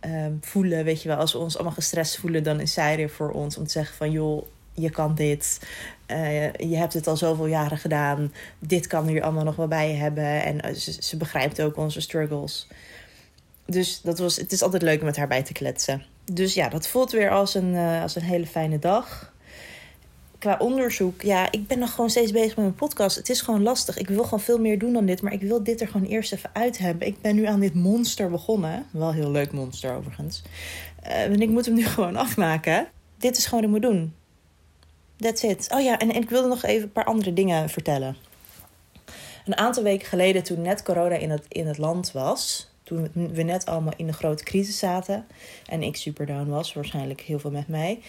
um, 0.00 0.38
voelen. 0.40 0.84
Weet 0.84 1.02
je 1.02 1.08
wel, 1.08 1.16
als 1.18 1.32
we 1.32 1.38
ons 1.38 1.54
allemaal 1.54 1.74
gestrest 1.74 2.18
voelen, 2.18 2.42
dan 2.42 2.60
is 2.60 2.72
zij 2.72 2.98
er 2.98 3.10
voor 3.10 3.30
ons 3.30 3.56
om 3.56 3.64
te 3.64 3.70
zeggen 3.70 3.96
van 3.96 4.10
joh, 4.10 4.46
je 4.80 4.90
kan 4.90 5.14
dit. 5.14 5.60
Uh, 6.06 6.52
je 6.52 6.76
hebt 6.76 6.92
het 6.92 7.06
al 7.06 7.16
zoveel 7.16 7.46
jaren 7.46 7.78
gedaan. 7.78 8.32
Dit 8.58 8.86
kan 8.86 9.08
er 9.08 9.22
allemaal 9.22 9.44
nog 9.44 9.56
wel 9.56 9.68
bij 9.68 9.94
hebben. 9.94 10.42
En 10.42 10.70
uh, 10.70 10.74
ze, 10.74 11.16
begrijpt 11.16 11.62
ook 11.62 11.76
onze 11.76 12.00
struggles. 12.00 12.68
Dus 13.66 14.00
dat 14.00 14.18
was, 14.18 14.36
het 14.36 14.52
is 14.52 14.62
altijd 14.62 14.82
leuk 14.82 14.98
om 14.98 15.04
met 15.04 15.16
haar 15.16 15.28
bij 15.28 15.42
te 15.42 15.52
kletsen. 15.52 16.04
Dus 16.32 16.54
ja, 16.54 16.68
dat 16.68 16.88
voelt 16.88 17.10
weer 17.10 17.30
als 17.30 17.54
een, 17.54 17.74
uh, 17.74 18.02
als 18.02 18.16
een 18.16 18.22
hele 18.22 18.46
fijne 18.46 18.78
dag 18.78 19.32
qua 20.40 20.56
onderzoek, 20.58 21.22
ja, 21.22 21.52
ik 21.52 21.66
ben 21.66 21.78
nog 21.78 21.90
gewoon 21.94 22.10
steeds 22.10 22.32
bezig 22.32 22.48
met 22.48 22.64
mijn 22.64 22.74
podcast. 22.74 23.16
Het 23.16 23.28
is 23.28 23.40
gewoon 23.40 23.62
lastig. 23.62 23.98
Ik 23.98 24.08
wil 24.08 24.22
gewoon 24.22 24.40
veel 24.40 24.58
meer 24.58 24.78
doen 24.78 24.92
dan 24.92 25.06
dit, 25.06 25.22
maar 25.22 25.32
ik 25.32 25.40
wil 25.40 25.62
dit 25.62 25.80
er 25.80 25.88
gewoon 25.88 26.06
eerst 26.06 26.32
even 26.32 26.50
uit 26.52 26.78
hebben. 26.78 27.06
Ik 27.06 27.20
ben 27.20 27.34
nu 27.34 27.46
aan 27.46 27.60
dit 27.60 27.74
monster 27.74 28.30
begonnen. 28.30 28.86
Wel 28.90 29.12
heel 29.12 29.30
leuk 29.30 29.52
monster 29.52 29.94
overigens. 29.96 30.42
En 31.02 31.40
ik 31.40 31.48
moet 31.48 31.66
hem 31.66 31.74
nu 31.74 31.84
gewoon 31.94 32.16
afmaken. 32.16 32.88
Dit 33.18 33.36
is 33.36 33.46
gewoon 33.46 33.70
wat 33.70 33.74
ik 33.74 33.88
moet 33.88 33.92
doen. 33.92 34.14
That's 35.20 35.42
it. 35.42 35.66
Oh 35.72 35.80
ja, 35.80 35.98
en, 35.98 36.10
ik 36.10 36.30
wilde 36.30 36.48
nog 36.48 36.62
even 36.62 36.82
een 36.82 36.92
paar 36.92 37.04
andere 37.04 37.32
dingen 37.32 37.68
vertellen. 37.68 38.16
Een 39.44 39.56
aantal 39.56 39.82
weken 39.82 40.06
geleden, 40.06 40.42
toen 40.42 40.62
net 40.62 40.82
corona 40.82 41.14
in 41.14 41.30
het, 41.30 41.44
in 41.48 41.66
het 41.66 41.78
land 41.78 42.12
was, 42.12 42.70
toen 42.82 43.10
we 43.12 43.42
net 43.42 43.66
allemaal 43.66 43.92
in 43.96 44.06
de 44.06 44.12
grote 44.12 44.44
crisis 44.44 44.78
zaten 44.78 45.26
en 45.66 45.82
ik 45.82 45.96
super 45.96 46.26
down 46.26 46.48
was, 46.48 46.72
waarschijnlijk 46.72 47.20
heel 47.20 47.38
veel 47.38 47.50
met 47.50 47.68
mij 47.68 48.00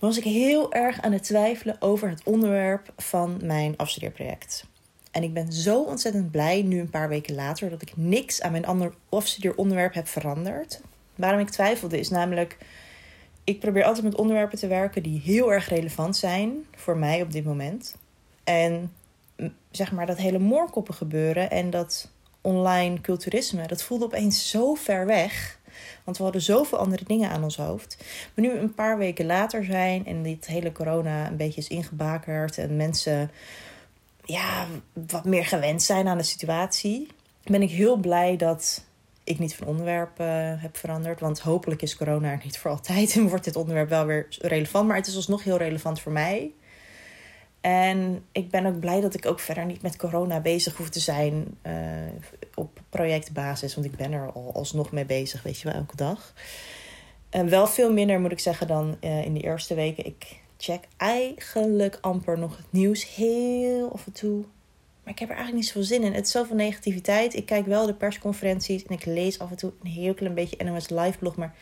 was 0.00 0.16
ik 0.16 0.24
heel 0.24 0.72
erg 0.72 1.00
aan 1.00 1.12
het 1.12 1.22
twijfelen 1.22 1.76
over 1.80 2.08
het 2.08 2.22
onderwerp 2.24 2.92
van 2.96 3.38
mijn 3.42 3.76
afstudeerproject. 3.76 4.64
En 5.10 5.22
ik 5.22 5.34
ben 5.34 5.52
zo 5.52 5.82
ontzettend 5.82 6.30
blij 6.30 6.62
nu 6.62 6.80
een 6.80 6.90
paar 6.90 7.08
weken 7.08 7.34
later 7.34 7.70
dat 7.70 7.82
ik 7.82 7.96
niks 7.96 8.42
aan 8.42 8.52
mijn 8.52 8.66
ander 8.66 8.92
afstudeeronderwerp 9.08 9.94
heb 9.94 10.08
veranderd. 10.08 10.80
Waarom 11.14 11.40
ik 11.40 11.50
twijfelde 11.50 11.98
is 11.98 12.08
namelijk, 12.08 12.56
ik 13.50 13.60
probeer 13.60 13.84
altijd 13.84 14.04
met 14.04 14.14
onderwerpen 14.14 14.58
te 14.58 14.66
werken 14.66 15.02
die 15.02 15.20
heel 15.20 15.52
erg 15.52 15.68
relevant 15.68 16.16
zijn 16.16 16.66
voor 16.76 16.96
mij 16.96 17.22
op 17.22 17.32
dit 17.32 17.44
moment. 17.44 17.96
En 18.44 18.92
zeg 19.70 19.92
maar 19.92 20.06
dat 20.06 20.18
hele 20.18 20.38
moorkoppen 20.38 20.94
gebeuren 20.94 21.50
en 21.50 21.70
dat 21.70 22.10
online 22.40 23.00
culturisme, 23.00 23.66
dat 23.66 23.82
voelde 23.82 24.04
opeens 24.04 24.50
zo 24.50 24.74
ver 24.74 25.06
weg. 25.06 25.58
Want 26.04 26.16
we 26.16 26.22
hadden 26.22 26.42
zoveel 26.42 26.78
andere 26.78 27.04
dingen 27.06 27.30
aan 27.30 27.42
ons 27.42 27.56
hoofd. 27.56 27.96
Maar 28.34 28.44
nu 28.44 28.52
een 28.52 28.74
paar 28.74 28.98
weken 28.98 29.26
later 29.26 29.64
zijn 29.64 30.06
en 30.06 30.22
dit 30.22 30.46
hele 30.46 30.72
corona 30.72 31.26
een 31.26 31.36
beetje 31.36 31.60
is 31.60 31.68
ingebakerd 31.68 32.58
en 32.58 32.76
mensen 32.76 33.30
ja, 34.24 34.66
wat 34.92 35.24
meer 35.24 35.44
gewend 35.44 35.82
zijn 35.82 36.08
aan 36.08 36.18
de 36.18 36.22
situatie, 36.22 37.08
ben 37.44 37.62
ik 37.62 37.70
heel 37.70 37.96
blij 37.96 38.36
dat 38.36 38.84
ik 39.30 39.38
niet 39.38 39.54
van 39.54 39.66
onderwerp 39.66 40.20
uh, 40.20 40.26
heb 40.62 40.76
veranderd. 40.76 41.20
Want 41.20 41.40
hopelijk 41.40 41.82
is 41.82 41.96
corona 41.96 42.30
er 42.30 42.40
niet 42.44 42.58
voor 42.58 42.70
altijd 42.70 43.14
en 43.16 43.28
wordt 43.28 43.44
dit 43.44 43.56
onderwerp 43.56 43.88
wel 43.88 44.06
weer 44.06 44.26
relevant. 44.40 44.88
Maar 44.88 44.96
het 44.96 45.06
is 45.06 45.16
alsnog 45.16 45.44
heel 45.44 45.56
relevant 45.56 46.00
voor 46.00 46.12
mij. 46.12 46.52
En 47.60 48.24
ik 48.32 48.50
ben 48.50 48.66
ook 48.66 48.80
blij 48.80 49.00
dat 49.00 49.14
ik 49.14 49.26
ook 49.26 49.40
verder 49.40 49.66
niet 49.66 49.82
met 49.82 49.96
corona 49.96 50.40
bezig 50.40 50.76
hoef 50.76 50.88
te 50.88 51.00
zijn 51.00 51.58
uh, 51.66 51.72
op 52.54 52.80
projectbasis. 52.88 53.74
Want 53.74 53.86
ik 53.86 53.96
ben 53.96 54.12
er 54.12 54.32
al 54.32 54.50
alsnog 54.54 54.92
mee 54.92 55.04
bezig, 55.04 55.42
weet 55.42 55.60
je 55.60 55.68
wel, 55.68 55.78
elke 55.78 55.96
dag. 55.96 56.34
En 57.30 57.48
wel 57.48 57.66
veel 57.66 57.92
minder 57.92 58.20
moet 58.20 58.32
ik 58.32 58.40
zeggen 58.40 58.66
dan 58.66 58.96
uh, 59.00 59.24
in 59.24 59.34
de 59.34 59.40
eerste 59.40 59.74
weken. 59.74 60.06
Ik 60.06 60.40
check 60.56 60.84
eigenlijk 60.96 61.98
amper 62.00 62.38
nog 62.38 62.56
het 62.56 62.66
nieuws. 62.70 63.14
Heel 63.14 63.92
af 63.92 64.06
en 64.06 64.12
toe. 64.12 64.44
Maar 65.02 65.12
ik 65.12 65.18
heb 65.18 65.28
er 65.28 65.34
eigenlijk 65.34 65.64
niet 65.64 65.66
zoveel 65.66 65.96
zin 65.96 66.02
in. 66.02 66.14
Het 66.14 66.26
is 66.26 66.32
zoveel 66.32 66.56
negativiteit. 66.56 67.34
Ik 67.34 67.46
kijk 67.46 67.66
wel 67.66 67.86
de 67.86 67.94
persconferenties 67.94 68.84
en 68.84 68.94
ik 68.94 69.04
lees 69.04 69.38
af 69.38 69.50
en 69.50 69.56
toe 69.56 69.72
een 69.82 69.90
heel 69.90 70.14
klein 70.14 70.34
beetje 70.34 70.64
NOS 70.64 70.88
Live 70.88 71.18
blog. 71.18 71.36
Maar 71.36 71.54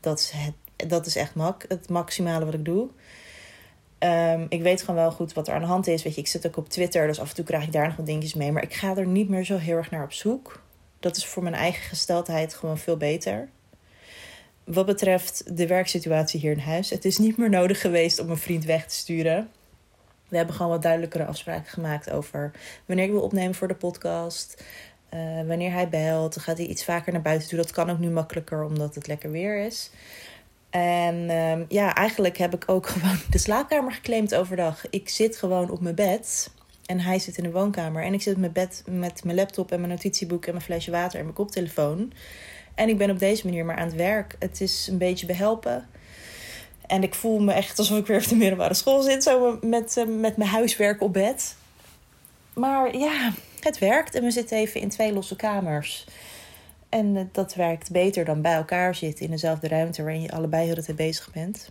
dat 0.00 0.18
is, 0.18 0.30
het, 0.30 0.88
dat 0.88 1.06
is 1.06 1.16
echt 1.16 1.34
mak 1.34 1.64
het 1.68 1.88
maximale 1.88 2.44
wat 2.44 2.54
ik 2.54 2.64
doe. 2.64 2.88
Um, 3.98 4.46
ik 4.48 4.62
weet 4.62 4.80
gewoon 4.80 5.00
wel 5.00 5.10
goed 5.10 5.32
wat 5.32 5.48
er 5.48 5.54
aan 5.54 5.60
de 5.60 5.66
hand 5.66 5.86
is. 5.86 6.02
Weet 6.02 6.14
je, 6.14 6.20
ik 6.20 6.26
zit 6.26 6.46
ook 6.46 6.56
op 6.56 6.68
Twitter, 6.68 7.06
dus 7.06 7.20
af 7.20 7.28
en 7.28 7.34
toe 7.34 7.44
krijg 7.44 7.64
ik 7.64 7.72
daar 7.72 7.86
nog 7.86 7.96
wat 7.96 8.06
dingetjes 8.06 8.34
mee. 8.34 8.52
Maar 8.52 8.62
ik 8.62 8.74
ga 8.74 8.96
er 8.96 9.06
niet 9.06 9.28
meer 9.28 9.44
zo 9.44 9.56
heel 9.56 9.76
erg 9.76 9.90
naar 9.90 10.04
op 10.04 10.12
zoek. 10.12 10.62
Dat 11.00 11.16
is 11.16 11.26
voor 11.26 11.42
mijn 11.42 11.54
eigen 11.54 11.82
gesteldheid 11.82 12.54
gewoon 12.54 12.78
veel 12.78 12.96
beter. 12.96 13.48
Wat 14.64 14.86
betreft 14.86 15.56
de 15.56 15.66
werksituatie 15.66 16.40
hier 16.40 16.52
in 16.52 16.58
huis. 16.58 16.90
Het 16.90 17.04
is 17.04 17.18
niet 17.18 17.36
meer 17.36 17.50
nodig 17.50 17.80
geweest 17.80 18.18
om 18.18 18.30
een 18.30 18.36
vriend 18.36 18.64
weg 18.64 18.86
te 18.86 18.94
sturen. 18.94 19.50
We 20.28 20.36
hebben 20.36 20.54
gewoon 20.54 20.70
wat 20.70 20.82
duidelijkere 20.82 21.24
afspraken 21.24 21.70
gemaakt 21.70 22.10
over 22.10 22.50
wanneer 22.86 23.04
ik 23.04 23.10
wil 23.10 23.22
opnemen 23.22 23.54
voor 23.54 23.68
de 23.68 23.74
podcast. 23.74 24.64
Uh, 25.14 25.46
wanneer 25.46 25.72
hij 25.72 25.88
belt, 25.88 26.34
dan 26.34 26.42
gaat 26.42 26.58
hij 26.58 26.66
iets 26.66 26.84
vaker 26.84 27.12
naar 27.12 27.22
buiten 27.22 27.48
toe. 27.48 27.58
Dat 27.58 27.70
kan 27.70 27.90
ook 27.90 27.98
nu 27.98 28.10
makkelijker 28.10 28.64
omdat 28.64 28.94
het 28.94 29.06
lekker 29.06 29.30
weer 29.30 29.64
is. 29.64 29.90
En 30.70 31.30
ehm, 31.30 31.64
ja, 31.68 31.94
eigenlijk 31.94 32.36
heb 32.38 32.54
ik 32.54 32.62
ook 32.66 32.86
gewoon 32.98 33.18
de 33.30 33.38
slaapkamer 33.38 33.92
geclaimd 33.92 34.34
overdag. 34.34 34.90
Ik 34.90 35.08
zit 35.08 35.36
gewoon 35.36 35.70
op 35.70 35.80
mijn 35.80 35.94
bed. 35.94 36.50
En 36.86 37.00
hij 37.00 37.18
zit 37.18 37.36
in 37.36 37.42
de 37.42 37.50
woonkamer. 37.50 38.02
En 38.02 38.12
ik 38.12 38.22
zit 38.22 38.34
op 38.34 38.40
mijn 38.40 38.52
bed 38.52 38.82
met 38.86 39.24
mijn 39.24 39.36
laptop 39.36 39.72
en 39.72 39.80
mijn 39.80 39.92
notitieboek 39.92 40.46
en 40.46 40.52
mijn 40.52 40.64
flesje 40.64 40.90
water 40.90 41.18
en 41.18 41.24
mijn 41.24 41.36
koptelefoon. 41.36 42.12
En 42.74 42.88
ik 42.88 42.98
ben 42.98 43.10
op 43.10 43.18
deze 43.18 43.46
manier 43.46 43.64
maar 43.64 43.76
aan 43.76 43.86
het 43.86 43.96
werk. 43.96 44.36
Het 44.38 44.60
is 44.60 44.88
een 44.90 44.98
beetje 44.98 45.26
behelpen. 45.26 45.88
En 46.88 47.02
ik 47.02 47.14
voel 47.14 47.38
me 47.38 47.52
echt 47.52 47.78
alsof 47.78 47.98
ik 47.98 48.06
weer 48.06 48.16
op 48.16 48.28
de 48.28 48.36
middelbare 48.36 48.74
school 48.74 49.02
zit. 49.02 49.22
Zo 49.22 49.58
met, 49.60 49.96
eh, 49.96 50.04
met 50.04 50.36
mijn 50.36 50.50
huiswerk 50.50 51.02
op 51.02 51.12
bed. 51.12 51.56
Maar 52.52 52.96
ja, 52.96 53.32
het 53.60 53.78
werkt. 53.78 54.14
En 54.14 54.22
we 54.22 54.30
zitten 54.30 54.56
even 54.56 54.80
in 54.80 54.88
twee 54.88 55.12
losse 55.12 55.36
kamers. 55.36 56.06
En 56.88 57.16
eh, 57.16 57.22
dat 57.32 57.54
werkt 57.54 57.90
beter 57.90 58.24
dan 58.24 58.42
bij 58.42 58.54
elkaar 58.54 58.94
zitten 58.94 59.24
in 59.24 59.30
dezelfde 59.30 59.68
ruimte 59.68 60.02
waarin 60.02 60.22
je 60.22 60.30
allebei 60.30 60.66
heel 60.66 60.82
de 60.86 60.94
bezig 60.94 61.32
bent. 61.32 61.70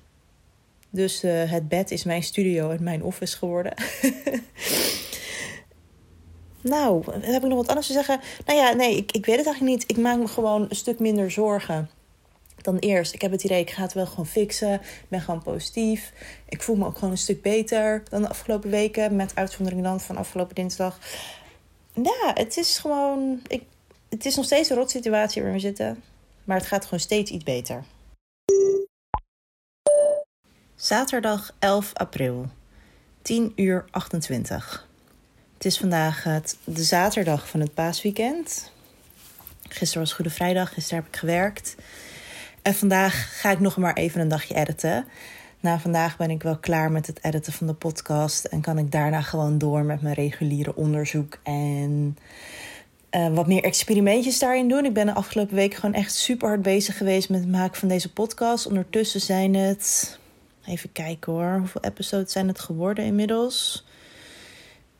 Dus 0.90 1.24
uh, 1.24 1.52
het 1.52 1.68
bed 1.68 1.92
is 1.92 2.04
mijn 2.04 2.24
studio 2.24 2.70
en 2.70 2.84
mijn 2.84 3.04
office 3.04 3.38
geworden. 3.38 3.72
nou, 6.62 7.04
heb 7.22 7.44
ik 7.44 7.50
nog 7.50 7.58
wat 7.58 7.68
anders 7.68 7.88
te 7.88 7.94
zeggen? 7.94 8.20
Nou 8.46 8.60
ja, 8.60 8.74
nee, 8.74 8.98
ik, 8.98 9.12
ik 9.12 9.26
weet 9.26 9.38
het 9.38 9.46
eigenlijk 9.46 9.78
niet. 9.78 9.90
Ik 9.90 9.98
maak 9.98 10.18
me 10.18 10.28
gewoon 10.28 10.66
een 10.70 10.76
stuk 10.76 11.00
minder 11.00 11.32
zorgen 11.32 11.90
dan 12.68 12.78
eerst. 12.78 13.14
Ik 13.14 13.22
heb 13.22 13.32
het 13.32 13.44
idee, 13.44 13.60
ik 13.60 13.70
ga 13.70 13.82
het 13.82 13.94
wel 13.94 14.06
gewoon 14.06 14.28
fixen. 14.28 14.74
Ik 14.74 15.06
ben 15.08 15.22
gewoon 15.22 15.44
positief. 15.44 16.14
Ik 16.50 16.62
voel 16.62 16.76
me 16.76 16.86
ook 16.86 16.96
gewoon 16.96 17.12
een 17.12 17.18
stuk 17.18 17.42
beter 17.42 18.04
dan 18.10 18.22
de 18.22 18.30
afgelopen 18.30 18.70
weken. 18.70 19.16
Met 19.16 19.36
uitzondering 19.36 19.84
dan 19.84 20.00
van 20.00 20.18
afgelopen 20.18 20.56
dinsdag. 20.56 21.00
Ja, 21.94 22.32
het 22.34 22.58
is 22.58 22.78
gewoon... 22.78 23.42
Ik, 23.48 23.64
het 24.10 24.26
is 24.26 24.36
nog 24.36 24.46
steeds 24.46 24.70
een 24.70 24.76
rot 24.76 24.92
situatie 24.92 25.44
waar 25.44 25.52
we 25.52 25.60
zitten. 25.60 26.04
Maar 26.44 26.58
het 26.58 26.68
gaat 26.68 26.84
gewoon 26.84 27.00
steeds 27.00 27.32
iets 27.32 27.44
beter. 27.44 27.84
Zaterdag 30.76 31.56
11 31.60 31.94
april. 31.94 32.46
10 33.22 33.54
uur 33.56 33.86
28. 33.92 34.88
Het 35.54 35.66
is 35.66 35.78
vandaag 35.78 36.24
het, 36.24 36.58
de 36.64 36.84
zaterdag 36.84 37.48
van 37.50 37.60
het 37.60 37.74
paasweekend. 37.74 38.72
Gisteren 39.70 40.04
was 40.04 40.14
Goede 40.14 40.30
Vrijdag, 40.30 40.74
gisteren 40.74 41.04
heb 41.04 41.14
ik 41.14 41.20
gewerkt. 41.20 41.76
En 42.68 42.76
vandaag 42.76 43.40
ga 43.40 43.52
ik 43.52 43.60
nog 43.60 43.78
maar 43.78 43.94
even 43.94 44.22
een 44.22 44.28
dagje 44.28 44.56
editen. 44.56 45.06
Na 45.60 45.80
vandaag 45.80 46.18
ben 46.18 46.30
ik 46.30 46.44
wel 46.44 46.58
klaar 46.58 46.92
met 46.92 47.08
het 47.08 47.24
editen 47.24 47.54
van 47.54 47.68
de 47.68 47.74
podcast. 47.74 48.46
En 48.46 48.62
kan 48.62 48.78
ik 48.78 48.92
daarna 48.92 49.22
gewoon 49.22 49.58
door 49.58 49.84
met 49.84 50.02
mijn 50.02 50.16
reguliere 50.16 50.76
onderzoek. 50.76 51.40
En 51.44 52.18
uh, 53.12 53.34
wat 53.34 53.48
meer 53.48 53.64
experimentjes 53.64 54.40
daarin 54.40 54.68
doen. 54.68 54.86
Ik 54.86 54.94
ben 54.94 55.06
de 55.06 55.14
afgelopen 55.14 55.56
week 55.56 55.74
gewoon 55.74 55.96
echt 55.96 56.14
super 56.14 56.48
hard 56.48 56.62
bezig 56.62 56.98
geweest 56.98 57.30
met 57.30 57.40
het 57.40 57.50
maken 57.50 57.80
van 57.80 57.88
deze 57.88 58.14
podcast. 58.14 58.66
Ondertussen 58.66 59.22
zijn 59.22 59.56
het. 59.56 60.18
Even 60.66 60.92
kijken 60.92 61.34
hoor. 61.34 61.58
Hoeveel 61.58 61.84
episodes 61.84 62.32
zijn 62.32 62.48
het 62.48 62.60
geworden 62.60 63.06
inmiddels? 63.06 63.86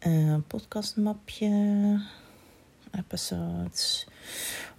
Uh, 0.08 0.36
podcastmapje. 0.48 1.50
Episodes. 2.92 4.08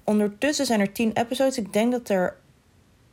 Ondertussen 0.05 0.67
zijn 0.67 0.81
er 0.81 0.93
10 0.93 1.11
episodes. 1.15 1.59
Ik 1.59 1.73
denk 1.73 1.93
dat 1.93 2.09
er 2.09 2.37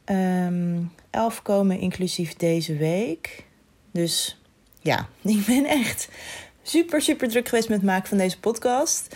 um, 0.06 0.92
elf 1.10 1.42
komen, 1.42 1.80
inclusief 1.80 2.36
deze 2.36 2.76
week. 2.76 3.46
Dus 3.92 4.42
ja, 4.82 5.08
ik 5.22 5.46
ben 5.46 5.66
echt 5.66 6.10
super, 6.64 7.02
super 7.02 7.30
druk 7.30 7.48
geweest 7.48 7.70
met 7.70 7.78
het 7.78 7.88
maken 7.88 8.08
van 8.08 8.18
deze 8.18 8.40
podcast. 8.40 9.16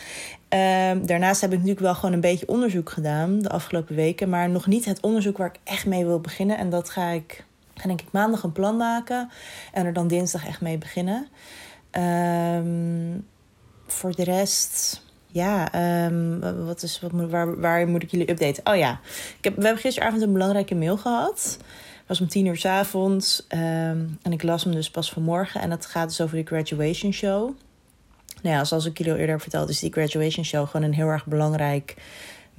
Um, 0.50 1.06
daarnaast 1.06 1.42
heb 1.42 1.52
ik 1.52 1.58
natuurlijk 1.58 1.86
wel 1.86 1.96
gewoon 1.96 2.14
een 2.14 2.22
beetje 2.22 2.48
onderzoek 2.48 2.90
gedaan 2.90 3.40
de 3.40 3.50
afgelopen 3.50 3.96
weken. 3.96 4.30
Maar 4.30 4.50
nog 4.50 4.68
niet 4.68 4.86
het 4.86 5.00
onderzoek 5.00 5.38
waar 5.38 5.48
ik 5.48 5.60
echt 5.64 5.86
mee 5.86 6.06
wil 6.06 6.20
beginnen. 6.20 6.58
En 6.58 6.70
dat 6.70 6.90
ga 6.90 7.10
ik, 7.10 7.44
ga 7.76 7.88
denk 7.88 8.02
ik 8.02 8.12
maandag 8.12 8.44
een 8.44 8.52
plan 8.52 8.78
maken. 8.78 9.30
En 9.74 9.86
er 9.86 9.94
dan 9.94 10.08
dinsdag 10.08 10.48
echt 10.48 10.62
mee 10.62 10.78
beginnen. 10.78 11.28
Um, 11.92 13.28
voor 13.88 14.16
de 14.16 14.24
rest 14.24 15.02
ja, 15.32 15.76
um, 16.06 16.40
wat 16.66 16.84
is, 16.84 17.00
wat, 17.00 17.12
waar, 17.30 17.60
waar 17.60 17.88
moet 17.88 18.04
ik 18.04 18.12
jullie 18.12 18.30
updaten? 18.30 18.66
Oh 18.66 18.78
ja, 18.78 19.00
ik 19.38 19.44
heb, 19.44 19.56
we 19.56 19.64
hebben 19.64 19.82
gisteravond 19.82 20.22
een 20.22 20.34
belangrijke 20.34 20.76
mail 20.76 20.98
gehad. 20.98 21.58
Het 21.98 22.08
was 22.08 22.22
om 22.22 22.28
tien 22.28 22.46
uur 22.46 22.58
s 22.58 22.66
avonds. 22.66 23.46
Um, 23.50 24.18
en 24.22 24.32
ik 24.32 24.44
las 24.44 24.64
hem 24.64 24.74
dus 24.74 24.90
pas 24.90 25.12
vanmorgen. 25.12 25.62
En 25.62 25.70
dat 25.70 25.86
gaat 25.86 26.08
dus 26.08 26.22
over 26.22 26.38
de 26.38 26.44
graduation 26.46 27.14
show. 27.14 27.52
Nou 28.42 28.56
ja, 28.56 28.64
zoals 28.64 28.86
ik 28.86 28.98
jullie 28.98 29.14
al 29.14 29.20
eerder 29.20 29.36
heb 29.36 29.44
verteld, 29.44 29.70
is 29.70 29.80
die 29.80 29.92
graduation 29.92 30.46
show 30.46 30.68
gewoon 30.68 30.86
een 30.86 30.94
heel 30.94 31.08
erg 31.08 31.26
belangrijk 31.26 31.96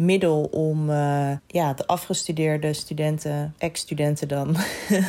middel 0.01 0.43
om 0.43 0.91
uh, 0.91 1.31
ja, 1.47 1.73
de 1.73 1.87
afgestudeerde 1.87 2.73
studenten, 2.73 3.55
ex-studenten 3.59 4.29
dan, 4.29 4.57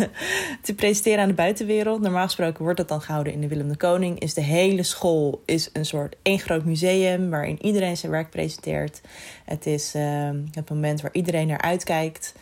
te 0.62 0.75
presenteren 0.75 1.19
aan 1.19 1.27
de 1.27 1.34
buitenwereld. 1.34 2.01
Normaal 2.01 2.25
gesproken 2.25 2.63
wordt 2.63 2.77
dat 2.77 2.88
dan 2.88 3.01
gehouden 3.01 3.34
in 3.34 3.41
de 3.41 3.47
Willem 3.47 3.67
de 3.67 3.77
Koning. 3.77 4.19
Is 4.19 4.34
de 4.34 4.41
hele 4.41 4.84
school 4.84 5.41
is 5.45 5.69
een 5.73 5.86
soort 5.86 6.15
één 6.21 6.39
groot 6.39 6.65
museum 6.65 7.30
waarin 7.30 7.65
iedereen 7.65 7.97
zijn 7.97 8.12
werk 8.12 8.30
presenteert. 8.30 9.01
Het 9.45 9.65
is 9.65 9.95
uh, 9.95 10.30
het 10.51 10.69
moment 10.69 11.01
waar 11.01 11.13
iedereen 11.13 11.47
naar 11.47 11.62
uitkijkt 11.62 12.34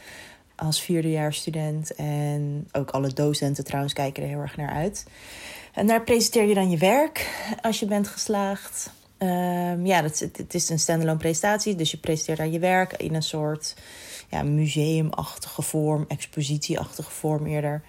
als 0.56 0.82
vierdejaarsstudent. 0.82 1.96
En 1.96 2.68
ook 2.72 2.90
alle 2.90 3.14
docenten 3.14 3.64
trouwens 3.64 3.94
kijken 3.94 4.24
er 4.24 4.30
heel 4.30 4.40
erg 4.40 4.58
naar 4.58 4.74
uit. 4.74 5.06
En 5.74 5.88
daar 5.88 6.04
presenteer 6.04 6.48
je 6.48 6.54
dan 6.54 6.70
je 6.70 6.78
werk 6.78 7.30
als 7.62 7.80
je 7.80 7.86
bent 7.86 8.08
geslaagd. 8.08 8.92
Um, 9.22 9.86
ja, 9.86 10.04
het, 10.04 10.20
het, 10.20 10.54
is 10.54 10.70
een 10.70 10.80
standalone 10.80 11.18
presentatie. 11.18 11.76
Dus 11.76 11.92
je 11.92 11.98
presenteert 11.98 12.38
daar 12.38 12.48
je 12.48 12.60
werk 12.60 12.94
in 12.94 13.16
een 13.16 13.24
soort 13.24 13.76
ja, 14.30 14.44
museumachtige 14.44 15.62
vorm, 15.62 16.06
expositieachtige 16.08 17.12
vorm 17.12 17.46
eerder. 17.46 17.82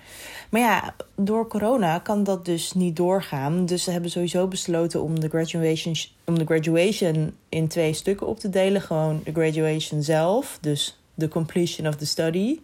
Maar 0.51 0.61
ja, 0.61 0.95
door 1.17 1.49
corona 1.49 1.99
kan 1.99 2.25
dat 2.25 2.45
dus 2.45 2.73
niet 2.73 2.97
doorgaan. 2.97 3.67
Dus 3.67 3.85
ze 3.85 3.91
hebben 3.91 4.11
sowieso 4.11 4.49
besloten 4.49 5.03
om 5.03 5.21
de 5.21 5.29
graduation, 5.29 5.95
om 6.25 6.39
de 6.39 6.45
graduation 6.45 7.35
in 7.49 7.69
twee 7.69 7.93
stukken 7.93 8.27
op 8.27 8.39
te 8.39 8.51
delen. 8.51 8.83
Gewoon 8.83 9.21
de 9.25 9.33
graduation 9.33 10.03
zelf, 10.03 10.59
dus 10.61 10.99
de 11.15 11.29
completion 11.29 11.87
of 11.87 11.97
the 11.97 12.07
study. 12.07 12.59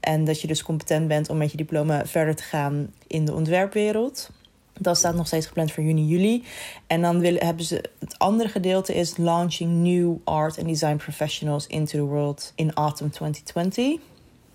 En 0.00 0.24
dat 0.24 0.40
je 0.40 0.46
dus 0.46 0.62
competent 0.62 1.08
bent 1.08 1.28
om 1.28 1.36
met 1.36 1.50
je 1.50 1.56
diploma 1.56 2.06
verder 2.06 2.36
te 2.36 2.42
gaan 2.42 2.92
in 3.06 3.24
de 3.24 3.34
ontwerpwereld. 3.34 4.30
Dat 4.78 4.96
staat 4.96 5.14
nog 5.14 5.26
steeds 5.26 5.46
gepland 5.46 5.72
voor 5.72 5.84
juni, 5.84 6.06
juli. 6.06 6.44
En 6.86 7.02
dan 7.02 7.20
willen, 7.20 7.44
hebben 7.44 7.64
ze 7.64 7.84
het 7.98 8.18
andere 8.18 8.48
gedeelte 8.48 8.94
is 8.94 9.16
launching 9.16 9.70
new 9.70 10.16
art 10.24 10.58
and 10.58 10.66
design 10.68 10.96
professionals 10.96 11.66
into 11.66 11.98
the 11.98 12.04
world 12.04 12.52
in 12.54 12.72
autumn 12.74 13.10
2020. 13.10 14.00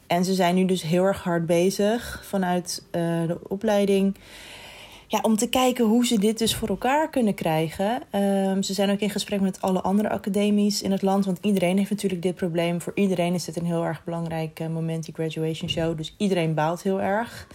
En 0.07 0.25
ze 0.25 0.33
zijn 0.33 0.55
nu 0.55 0.65
dus 0.65 0.81
heel 0.81 1.03
erg 1.03 1.23
hard 1.23 1.45
bezig 1.45 2.23
vanuit 2.25 2.83
uh, 2.91 3.01
de 3.27 3.37
opleiding. 3.47 4.17
Ja, 5.07 5.19
om 5.21 5.37
te 5.37 5.49
kijken 5.49 5.85
hoe 5.85 6.05
ze 6.05 6.19
dit 6.19 6.37
dus 6.37 6.55
voor 6.55 6.67
elkaar 6.67 7.09
kunnen 7.09 7.33
krijgen. 7.33 8.01
Um, 8.15 8.63
ze 8.63 8.73
zijn 8.73 8.89
ook 8.91 8.99
in 8.99 9.09
gesprek 9.09 9.41
met 9.41 9.61
alle 9.61 9.81
andere 9.81 10.09
academies 10.09 10.81
in 10.81 10.91
het 10.91 11.01
land. 11.01 11.25
Want 11.25 11.37
iedereen 11.41 11.77
heeft 11.77 11.89
natuurlijk 11.89 12.21
dit 12.21 12.35
probleem. 12.35 12.81
Voor 12.81 12.91
iedereen 12.95 13.33
is 13.33 13.45
dit 13.45 13.55
een 13.55 13.65
heel 13.65 13.85
erg 13.85 14.03
belangrijk 14.03 14.59
uh, 14.59 14.67
moment, 14.67 15.05
die 15.05 15.13
graduation 15.13 15.69
show. 15.69 15.97
Dus 15.97 16.15
iedereen 16.17 16.53
baalt 16.53 16.83
heel 16.83 17.01
erg 17.01 17.47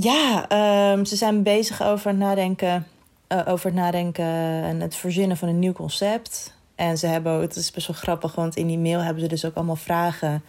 ja, 0.00 0.46
um, 0.92 1.04
ze 1.04 1.16
zijn 1.16 1.42
bezig 1.42 1.82
over 1.82 2.14
nadenken, 2.14 2.86
uh, 3.28 3.40
over 3.46 3.66
het 3.66 3.74
nadenken 3.74 4.24
en 4.64 4.80
het 4.80 4.94
verzinnen 4.94 5.36
van 5.36 5.48
een 5.48 5.58
nieuw 5.58 5.72
concept. 5.72 6.56
En 6.74 6.98
ze 6.98 7.06
hebben, 7.06 7.40
het 7.40 7.56
is 7.56 7.70
best 7.70 7.86
wel 7.86 7.96
grappig, 7.96 8.34
want 8.34 8.56
in 8.56 8.66
die 8.66 8.78
mail 8.78 9.00
hebben 9.00 9.22
ze 9.22 9.28
dus 9.28 9.44
ook 9.44 9.54
allemaal 9.54 9.76
vragen 9.76 10.42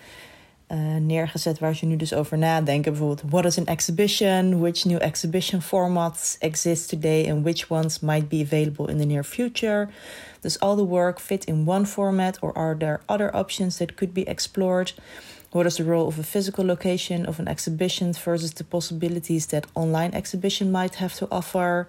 uh, 0.71 0.77
neergezet 0.99 1.59
waar 1.59 1.75
ze 1.75 1.85
nu 1.85 1.95
dus 1.95 2.13
over 2.13 2.37
nadenken. 2.37 2.91
Bijvoorbeeld, 2.91 3.31
what 3.31 3.45
is 3.45 3.57
an 3.57 3.65
exhibition? 3.65 4.59
Which 4.59 4.85
new 4.85 5.01
exhibition 5.01 5.61
formats 5.61 6.37
exist 6.39 6.89
today 6.89 7.31
and 7.31 7.43
which 7.43 7.69
ones 7.69 7.99
might 7.99 8.29
be 8.29 8.41
available 8.45 8.87
in 8.87 8.97
the 8.97 9.05
near 9.05 9.23
future? 9.23 9.89
Does 10.39 10.59
all 10.59 10.75
the 10.75 10.85
work 10.85 11.19
fit 11.19 11.45
in 11.45 11.63
one 11.67 11.85
format 11.85 12.37
or 12.41 12.57
are 12.57 12.77
there 12.77 12.99
other 13.05 13.35
options 13.35 13.77
that 13.77 13.95
could 13.95 14.13
be 14.13 14.21
explored? 14.21 14.93
What 15.51 15.65
is 15.65 15.77
the 15.77 15.83
role 15.83 16.07
of 16.07 16.19
a 16.19 16.23
physical 16.23 16.63
location 16.63 17.25
of 17.25 17.39
an 17.39 17.47
exhibition 17.47 18.13
versus 18.13 18.53
the 18.53 18.63
possibilities 18.63 19.47
that 19.47 19.65
online 19.73 20.13
exhibition 20.13 20.71
might 20.71 20.95
have 20.95 21.15
to 21.15 21.27
offer? 21.31 21.87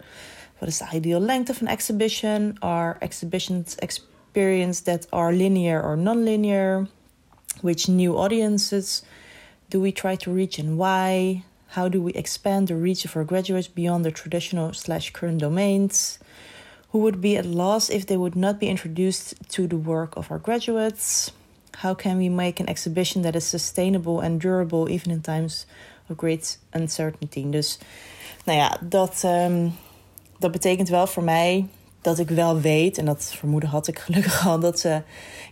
What 0.58 0.68
is 0.68 0.78
the 0.78 0.88
ideal 0.88 1.20
length 1.20 1.50
of 1.50 1.60
an 1.60 1.68
exhibition? 1.68 2.58
Are 2.62 2.96
exhibitions 3.02 3.76
experienced 3.82 4.86
that 4.86 5.06
are 5.12 5.34
linear 5.34 5.82
or 5.82 5.94
non-linear? 5.94 6.88
Which 7.60 7.86
new 7.86 8.16
audiences 8.16 9.02
do 9.68 9.78
we 9.78 9.92
try 9.92 10.16
to 10.16 10.32
reach 10.32 10.58
and 10.58 10.78
why? 10.78 11.44
How 11.76 11.90
do 11.90 12.00
we 12.00 12.14
expand 12.14 12.68
the 12.68 12.76
reach 12.76 13.04
of 13.04 13.14
our 13.14 13.24
graduates 13.24 13.68
beyond 13.68 14.06
the 14.06 14.10
traditional 14.10 14.72
slash 14.72 15.10
current 15.10 15.38
domains? 15.38 16.18
Who 16.92 17.00
would 17.00 17.20
be 17.20 17.36
at 17.36 17.44
loss 17.44 17.90
if 17.90 18.06
they 18.06 18.16
would 18.16 18.36
not 18.36 18.58
be 18.58 18.68
introduced 18.68 19.34
to 19.50 19.66
the 19.66 19.76
work 19.76 20.16
of 20.16 20.30
our 20.30 20.38
graduates? 20.38 21.32
How 21.78 21.96
can 21.96 22.18
we 22.18 22.28
make 22.28 22.60
an 22.60 22.66
exhibition 22.66 23.22
that 23.22 23.34
is 23.34 23.48
sustainable 23.48 24.22
and 24.22 24.40
durable 24.40 24.88
even 24.88 25.10
in 25.10 25.20
times 25.20 25.66
of 26.08 26.16
great 26.16 26.58
uncertainty? 26.70 27.50
Dus 27.50 27.78
nou 28.44 28.58
ja, 28.58 28.78
dat, 28.80 29.22
um, 29.24 29.72
dat 30.38 30.50
betekent 30.52 30.88
wel 30.88 31.06
voor 31.06 31.22
mij 31.22 31.66
dat 32.00 32.18
ik 32.18 32.28
wel 32.28 32.60
weet, 32.60 32.98
en 32.98 33.04
dat 33.04 33.34
vermoeden 33.36 33.68
had 33.68 33.88
ik 33.88 33.98
gelukkig 33.98 34.46
al, 34.46 34.60
dat 34.60 34.80
ze. 34.80 35.02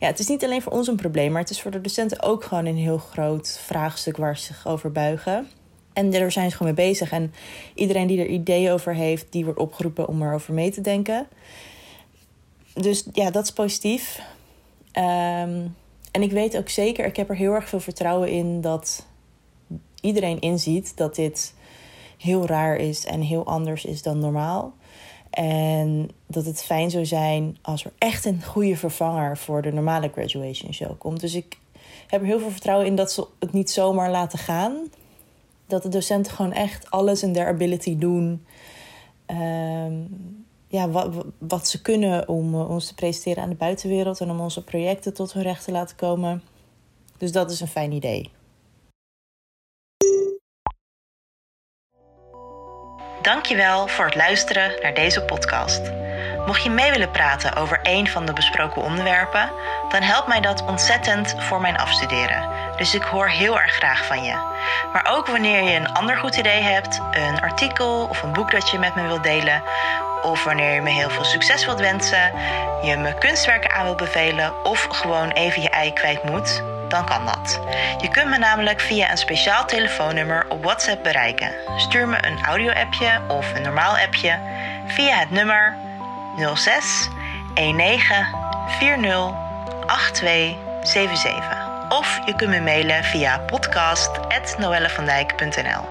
Ja, 0.00 0.07
het 0.07 0.18
is 0.18 0.28
niet 0.28 0.44
alleen 0.44 0.62
voor 0.62 0.72
ons 0.72 0.87
een 0.87 0.96
probleem, 0.96 1.33
maar 1.33 1.40
het 1.40 1.50
is 1.50 1.62
voor 1.62 1.70
de 1.70 1.81
docenten 1.81 2.22
ook 2.22 2.44
gewoon 2.44 2.66
een 2.66 2.76
heel 2.76 2.98
groot 2.98 3.61
vraagstuk 3.64 4.16
waar 4.16 4.38
ze 4.38 4.44
zich 4.44 4.66
over 4.66 4.92
buigen. 4.92 5.48
En 5.92 6.11
daar 6.11 6.33
zijn 6.33 6.50
ze 6.50 6.57
gewoon 6.57 6.74
mee 6.74 6.87
bezig. 6.87 7.11
En 7.11 7.33
iedereen 7.74 8.07
die 8.07 8.20
er 8.20 8.26
ideeën 8.26 8.72
over 8.72 8.94
heeft, 8.94 9.33
die 9.33 9.44
wordt 9.44 9.59
opgeroepen 9.59 10.09
om 10.09 10.22
erover 10.22 10.54
mee 10.54 10.70
te 10.70 10.81
denken. 10.81 11.26
Dus 12.74 13.04
ja, 13.12 13.31
dat 13.31 13.44
is 13.44 13.52
positief. 13.52 14.20
Ehm, 14.92 15.66
en 16.18 16.24
ik 16.24 16.33
weet 16.33 16.57
ook 16.57 16.68
zeker, 16.68 17.04
ik 17.04 17.16
heb 17.16 17.28
er 17.28 17.37
heel 17.37 17.52
erg 17.52 17.68
veel 17.68 17.81
vertrouwen 17.81 18.28
in 18.28 18.61
dat 18.61 19.07
iedereen 20.00 20.40
inziet 20.40 20.96
dat 20.96 21.14
dit 21.14 21.54
heel 22.16 22.46
raar 22.46 22.76
is 22.76 23.07
en 23.07 23.20
heel 23.20 23.46
anders 23.46 23.85
is 23.85 24.02
dan 24.02 24.18
normaal. 24.18 24.74
En 25.31 26.11
dat 26.26 26.44
het 26.44 26.62
fijn 26.62 26.90
zou 26.90 27.07
zijn 27.07 27.59
als 27.62 27.85
er 27.85 27.92
echt 27.98 28.24
een 28.24 28.42
goede 28.42 28.76
vervanger 28.76 29.37
voor 29.37 29.62
de 29.62 29.72
normale 29.72 30.09
graduation 30.09 30.74
show 30.74 30.98
komt. 30.98 31.20
Dus 31.20 31.35
ik 31.35 31.59
heb 32.07 32.20
er 32.20 32.26
heel 32.26 32.40
veel 32.40 32.50
vertrouwen 32.50 32.87
in 32.87 32.96
dat 32.96 33.12
ze 33.12 33.26
het 33.38 33.52
niet 33.52 33.70
zomaar 33.70 34.11
laten 34.11 34.38
gaan. 34.38 34.76
Dat 35.66 35.83
de 35.83 35.88
docenten 35.88 36.33
gewoon 36.33 36.52
echt 36.52 36.90
alles 36.90 37.22
in 37.22 37.33
their 37.33 37.46
ability 37.46 37.98
doen. 37.98 38.46
Ehm, 39.26 39.94
ja, 40.68 40.88
wat, 40.88 41.24
wat 41.38 41.68
ze 41.68 41.83
kunnen 41.83 42.28
om 42.28 42.54
eh, 42.54 42.70
ons 42.70 42.87
te 42.87 42.94
presenteren 42.94 43.42
aan 43.42 43.48
de 43.48 43.54
buitenwereld 43.54 44.20
en 44.20 44.31
om 44.31 44.40
onze 44.40 44.64
projecten 44.64 45.14
tot 45.14 45.33
hun 45.33 45.42
recht 45.42 45.64
te 45.64 45.72
laten 45.72 45.96
komen. 45.96 46.42
Dus 47.18 47.33
dat 47.33 47.50
is 47.50 47.61
een 47.61 47.68
fijn 47.68 47.92
idee. 47.92 48.31
Dankjewel 53.22 53.88
voor 53.88 54.04
het 54.04 54.14
luisteren 54.14 54.72
naar 54.83 54.94
deze 54.94 55.22
podcast. 55.22 55.81
Mocht 56.46 56.62
je 56.62 56.70
mee 56.70 56.90
willen 56.90 57.11
praten 57.11 57.54
over 57.54 57.81
een 57.83 58.09
van 58.09 58.26
de 58.26 58.33
besproken 58.33 58.83
onderwerpen, 58.83 59.50
dan 59.88 60.02
helpt 60.02 60.28
mij 60.28 60.40
dat 60.40 60.64
ontzettend 60.66 61.35
voor 61.38 61.61
mijn 61.61 61.76
afstuderen. 61.76 62.48
Dus 62.76 62.94
ik 62.94 63.02
hoor 63.02 63.28
heel 63.28 63.61
erg 63.61 63.72
graag 63.72 64.07
van 64.07 64.22
je. 64.22 64.33
Maar 64.92 65.09
ook 65.11 65.26
wanneer 65.26 65.62
je 65.62 65.76
een 65.76 65.92
ander 65.92 66.16
goed 66.16 66.37
idee 66.37 66.61
hebt, 66.61 67.00
een 67.11 67.40
artikel 67.40 68.07
of 68.11 68.22
een 68.22 68.33
boek 68.33 68.50
dat 68.50 68.70
je 68.70 68.78
met 68.78 68.94
me 68.94 69.07
wilt 69.07 69.22
delen, 69.22 69.62
of 70.22 70.44
wanneer 70.44 70.74
je 70.74 70.81
me 70.81 70.90
heel 70.90 71.11
veel 71.11 71.24
succes 71.24 71.64
wilt 71.64 71.81
wensen, 71.81 72.33
je 72.83 72.96
me 72.96 73.14
kunstwerken 73.18 73.70
aan 73.70 73.85
wilt 73.85 73.96
bevelen 73.96 74.64
of 74.64 74.87
gewoon 74.90 75.31
even 75.31 75.62
je 75.62 75.70
ei 75.70 75.92
kwijt 75.92 76.24
moet, 76.24 76.62
dan 76.88 77.04
kan 77.04 77.26
dat. 77.26 77.61
Je 78.00 78.09
kunt 78.09 78.28
me 78.28 78.38
namelijk 78.38 78.81
via 78.81 79.11
een 79.11 79.18
speciaal 79.18 79.64
telefoonnummer 79.64 80.46
op 80.48 80.64
WhatsApp 80.64 81.02
bereiken. 81.02 81.52
Stuur 81.76 82.09
me 82.09 82.26
een 82.26 82.44
audio-appje 82.44 83.20
of 83.28 83.54
een 83.54 83.62
normaal 83.62 83.98
appje 83.98 84.38
via 84.87 85.18
het 85.18 85.31
nummer 85.31 85.76
06 86.54 87.09
19 87.54 88.26
40 88.78 89.33
8277. 89.87 91.58
Of 91.88 92.20
je 92.27 92.35
kunt 92.35 92.51
me 92.51 92.61
mailen 92.61 93.05
via 93.05 93.38
podcast.noellevandijk.nl. 93.38 95.85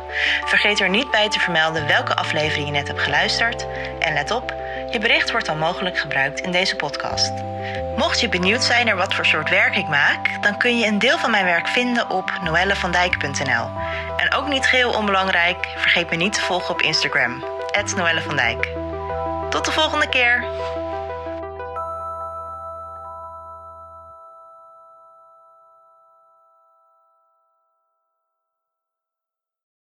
Vergeet 0.45 0.79
er 0.79 0.89
niet 0.89 1.11
bij 1.11 1.29
te 1.29 1.39
vermelden 1.39 1.87
welke 1.87 2.15
aflevering 2.15 2.65
je 2.65 2.71
net 2.71 2.87
hebt 2.87 3.01
geluisterd. 3.01 3.65
En 3.99 4.13
let 4.13 4.31
op, 4.31 4.53
je 4.91 4.99
bericht 4.99 5.31
wordt 5.31 5.45
dan 5.45 5.57
mogelijk 5.57 5.97
gebruikt 5.97 6.39
in 6.39 6.51
deze 6.51 6.75
podcast. 6.75 7.31
Mocht 7.95 8.19
je 8.19 8.29
benieuwd 8.29 8.63
zijn 8.63 8.85
naar 8.85 8.95
wat 8.95 9.13
voor 9.13 9.25
soort 9.25 9.49
werk 9.49 9.75
ik 9.75 9.87
maak, 9.87 10.43
dan 10.43 10.57
kun 10.57 10.79
je 10.79 10.85
een 10.85 10.99
deel 10.99 11.17
van 11.17 11.31
mijn 11.31 11.45
werk 11.45 11.67
vinden 11.67 12.09
op 12.09 12.31
noellevandijk.nl. 12.43 13.69
En 14.17 14.33
ook 14.33 14.47
niet 14.47 14.65
geheel 14.65 14.91
onbelangrijk, 14.91 15.67
vergeet 15.77 16.09
me 16.09 16.15
niet 16.15 16.33
te 16.33 16.41
volgen 16.41 16.69
op 16.69 16.81
Instagram, 16.81 17.43
Noelle 17.95 18.21
van 18.21 18.35
Dijk. 18.35 18.67
Tot 19.49 19.65
de 19.65 19.71
volgende 19.71 20.09
keer! 20.09 20.45